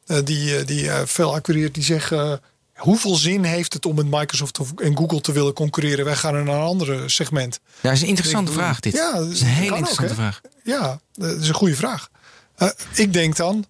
[0.06, 2.12] eh, die, eh, die eh, veel acquireert, die zegt.
[2.12, 2.32] eh,
[2.76, 6.04] Hoeveel zin heeft het om met Microsoft of- en Google te willen concurreren?
[6.04, 7.60] Wij gaan naar een ander segment.
[7.64, 8.92] Ja, dat is een interessante vraag dit.
[8.92, 10.40] Ja, dat is een hele ook, interessante vraag.
[10.64, 12.08] Ja, dat is een goede vraag.
[12.56, 13.64] Eh, ik denk dan.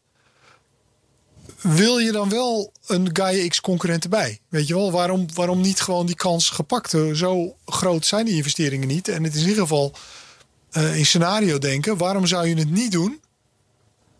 [1.61, 4.39] Wil je dan wel een Gaia X concurrent erbij?
[4.49, 6.95] Weet je wel, waarom, waarom niet gewoon die kans gepakt?
[6.95, 9.09] Eh, Zo groot zijn die investeringen niet.
[9.09, 9.93] En het is in ieder geval
[10.71, 11.97] eh, in scenario denken.
[11.97, 13.21] Waarom zou je het niet doen?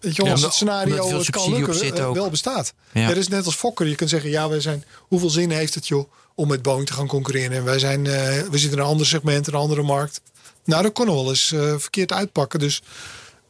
[0.01, 2.75] Weet je Ja, als het scenario het kan lukken, eh, wel bestaat.
[2.93, 3.09] Ja.
[3.09, 3.87] Er is net als Fokker.
[3.87, 6.93] Je kunt zeggen, ja, wij zijn, hoeveel zin heeft het joh om met Boeing te
[6.93, 7.57] gaan concurreren?
[7.57, 8.13] En wij zijn, eh,
[8.51, 10.21] we zitten in een ander segment, een andere markt.
[10.65, 12.59] Nou, dat kon wel eens verkeerd uitpakken.
[12.59, 12.83] Dus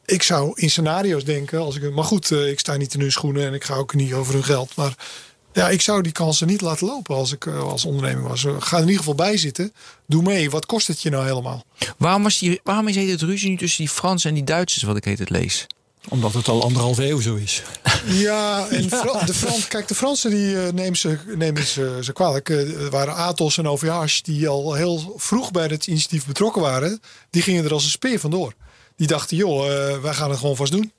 [0.04, 1.58] ik zou in scenario's denken.
[1.58, 4.12] Als ik, maar goed, ik sta niet in hun schoenen en ik ga ook niet
[4.12, 4.76] over hun geld.
[4.76, 4.94] Maar
[5.58, 8.44] ja, ik zou die kansen niet laten lopen als ik eh, als ondernemer was.
[8.44, 9.72] Eh, Ga er in ieder geval bij zitten.
[10.06, 10.50] Doe mee.
[10.50, 11.64] Wat kost het je nou helemaal?
[11.96, 14.82] Waarom, was die, waarom is heet het ruzie nu tussen die Fransen en die Duitsers,
[14.82, 15.66] wat ik heet het lees?
[16.08, 17.62] Omdat het al anderhalve eeuw zo is.
[18.06, 22.48] Ja, en de Frans, kijk, de Fransen die eh, nemen ze, nemen ze, ze kwalijk.
[22.48, 27.00] Er waren Athos en OVH die al heel vroeg bij het initiatief betrokken waren.
[27.30, 28.52] Die gingen er als een speer vandoor.
[28.96, 29.66] Die dachten, joh,
[30.02, 30.92] wij gaan het gewoon vast doen.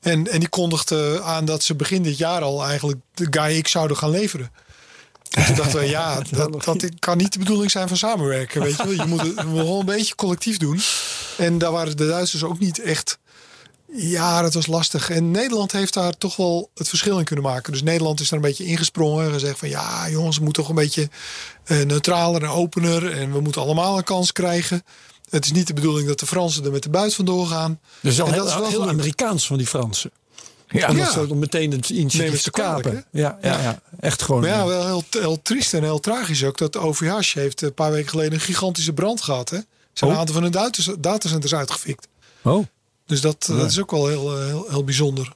[0.00, 3.70] En, en die kondigden aan dat ze begin dit jaar al eigenlijk de Gaia X
[3.70, 4.50] zouden gaan leveren.
[5.30, 8.62] En toen dachten we, ja, dat, dat kan niet de bedoeling zijn van samenwerken.
[8.62, 8.92] Weet je, wel.
[8.92, 10.80] je moet het wel een beetje collectief doen.
[11.36, 13.18] En daar waren de Duitsers ook niet echt
[13.92, 15.10] ja, dat was lastig.
[15.10, 17.72] En Nederland heeft daar toch wel het verschil in kunnen maken.
[17.72, 20.68] Dus Nederland is daar een beetje ingesprongen en gezegd van ja, jongens, het moet toch
[20.68, 21.08] een beetje
[21.64, 23.12] eh, neutraler en opener.
[23.12, 24.82] En we moeten allemaal een kans krijgen.
[25.30, 27.80] Het is niet de bedoeling dat de Fransen er met de buit vandoor gaan.
[28.00, 28.88] Dus wel En heel, dat is wel heel.
[28.88, 30.10] Amerikaans van die Fransen.
[30.68, 31.04] Ja, Om, Ja.
[31.04, 33.04] dat zo- om meteen het initiatief te kapen.
[33.12, 33.82] Ja, ja, Ja.
[34.00, 34.40] echt gewoon.
[34.40, 37.90] Maar ja, wel heel, heel triest en heel tragisch ook dat OVH heeft een paar
[37.90, 39.50] weken geleden een gigantische brand gehad.
[39.50, 39.58] Hè?
[39.92, 40.16] Zijn Oh.
[40.16, 42.08] een aantal van hun data- datacenters uitgefikt.
[42.42, 42.66] Oh,
[43.06, 45.32] Dus dat, eh, dat is ook wel heel, eh, heel, heel bijzonder.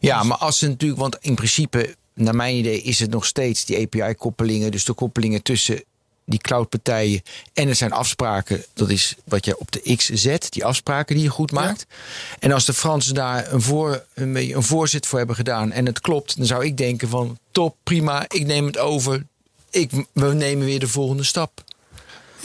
[0.00, 3.64] Ja, maar als ze natuurlijk, want in principe, naar mijn idee, is het nog steeds
[3.64, 5.82] die API-koppelingen, dus de koppelingen tussen
[6.26, 7.22] die cloudpartijen
[7.52, 11.24] en er zijn afspraken, dat is wat je op de X zet, die afspraken die
[11.24, 11.86] je goed maakt.
[12.38, 16.00] En als de Fransen daar een, voor, een, een voorzet voor hebben gedaan en het
[16.00, 19.26] klopt, dan zou ik denken van top, prima, ik neem het over,
[19.70, 21.64] ik, we nemen weer de volgende stap.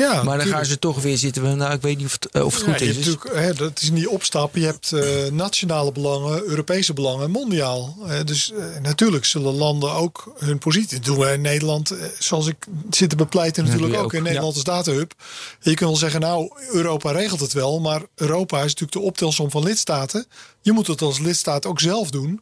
[0.02, 0.56] Ja, maar dan tuurlijk.
[0.56, 1.58] gaan ze toch weer zitten.
[1.58, 2.96] Nou, ik weet niet of het, eh, of het Ja, goed is.
[2.96, 4.60] natuurlijk, hè, dat is niet opstappen.
[4.62, 7.98] Je hebt eh, nationale belangen, Europese belangen, mondiaal.
[8.08, 11.00] Eh, dus natuurlijk zullen landen ook hun positie.
[11.00, 14.04] Doen we in Nederland, zoals ik zit te bepleiten, natuurlijk ook.
[14.04, 15.14] ook, In Nederland als datahub.
[15.60, 17.80] Je kunt wel zeggen, nou, Europa regelt het wel.
[17.80, 20.26] Maar Europa is natuurlijk de optelsom van lidstaten.
[20.62, 22.42] Je moet het als lidstaat ook zelf doen.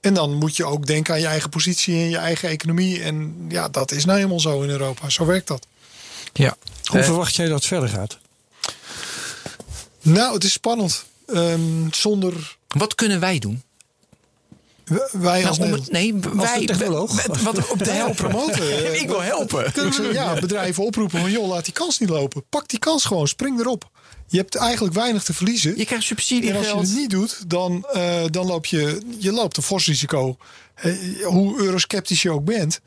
[0.00, 3.02] En dan moet je ook denken aan je eigen positie en je eigen economie.
[3.02, 5.08] En ja, dat is nou helemaal zo in Europa.
[5.08, 5.66] Zo werkt dat.
[6.32, 6.56] Ja.
[6.84, 8.18] Hoe Eh, verwacht jij dat het verder gaat?
[10.02, 11.04] Nou, het is spannend.
[11.26, 11.60] Ehm,
[11.90, 13.62] zonder wat kunnen wij doen?
[15.12, 16.14] wij als Nou, om Nederland- het, nee,
[16.44, 16.66] wij.
[16.66, 17.14] technoloog?
[17.26, 18.14] Met- Wat op te helpen.
[18.16, 18.94] promoten.
[19.02, 19.72] ik wil helpen.
[19.72, 22.44] Kunnen we ja, bedrijven oproepen van joh, laat die kans niet lopen.
[22.48, 23.90] Pak die kans gewoon, spring erop.
[24.26, 25.70] Je hebt eigenlijk weinig te verliezen.
[25.76, 29.56] Je krijgt en als je het niet doet, dan, eh, dan loop je, je loopt
[29.56, 30.36] een fors risico.
[31.24, 32.80] Hoe eurosceptisch je ook bent,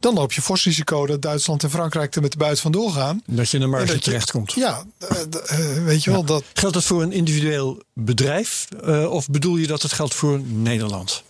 [0.00, 3.22] dan loop je fors risico dat Duitsland en Frankrijk er met de buiten vandoor gaan.
[3.26, 4.52] Dat je in een En marge dat je- terechtkomt.
[4.52, 8.66] Ja, eh, eh, weet je wel, dat, Geldt dat voor een individueel bedrijf?
[8.84, 11.22] eh, of bedoel je dat het geldt voor Nederland?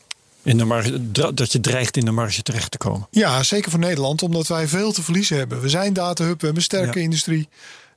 [0.42, 3.06] In de marge, dat je dreigt in de marge terecht te komen.
[3.10, 5.60] ja, zeker voor Nederland, omdat wij veel te verliezen hebben.
[5.60, 7.04] We zijn datahub, we hebben een sterke Ja.
[7.04, 7.48] industrie.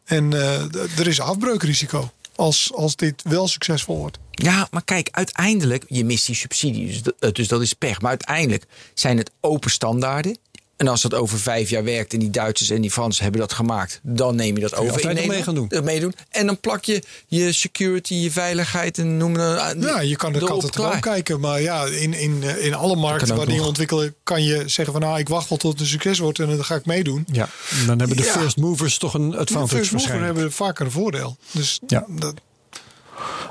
[0.05, 0.61] En eh,
[0.99, 4.17] er is afbreukrisico als, als dit wel succesvol wordt.
[4.31, 8.01] Ja, maar kijk, uiteindelijk, je mist die subsidie, dus dat, dus dat is pech.
[8.01, 10.37] Maar uiteindelijk zijn het open standaarden.
[10.79, 13.53] En als dat over vijf jaar werkt en die Duitsers en die Fransen hebben dat
[13.53, 14.93] gemaakt, dan neem je dat over.
[14.93, 15.71] altijd in nog mee gaan doen.
[15.83, 16.13] Meedoen.
[16.29, 20.39] En dan plak je je security, je veiligheid en noem eh, Ja, je kan de
[20.39, 21.39] kant het kijken.
[21.39, 23.67] Maar ja, in, in, eh, in alle markten waar dingen nog.
[23.67, 24.15] ontwikkelen...
[24.23, 26.39] kan je zeggen van nou, ik wacht wel tot het een succes wordt...
[26.39, 27.25] en dan ga ik meedoen.
[27.31, 27.49] Ja.
[27.85, 28.31] Dan hebben de Ja.
[28.31, 30.33] first movers toch een De advantage first mover waarschijnlijk.
[30.33, 31.37] hebben vaker een voordeel.
[31.51, 32.05] Dus Ja.
[32.09, 32.33] dat,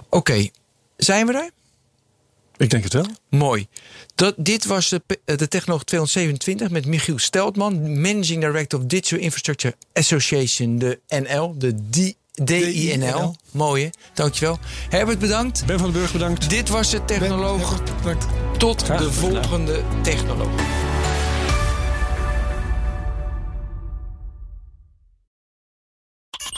[0.09, 0.49] Oké,
[0.97, 1.51] zijn we er?
[2.59, 3.07] Ik denk het wel.
[3.29, 3.67] Mooi.
[4.15, 9.75] Dat, dit was de, de Technoloog 227 met Michiel Steltman, Managing Director of Digital Infrastructure
[9.93, 13.37] Association, de NL, de D- DINL.
[13.51, 13.89] Mooi hè?
[14.15, 14.59] Dankjewel.
[14.89, 15.67] Herbert, bedankt.
[15.67, 16.51] Ben van den Burg bedankt.
[16.51, 17.81] Dit was de Technoloog.
[18.59, 20.61] Tot Graag de volgende Technoloog.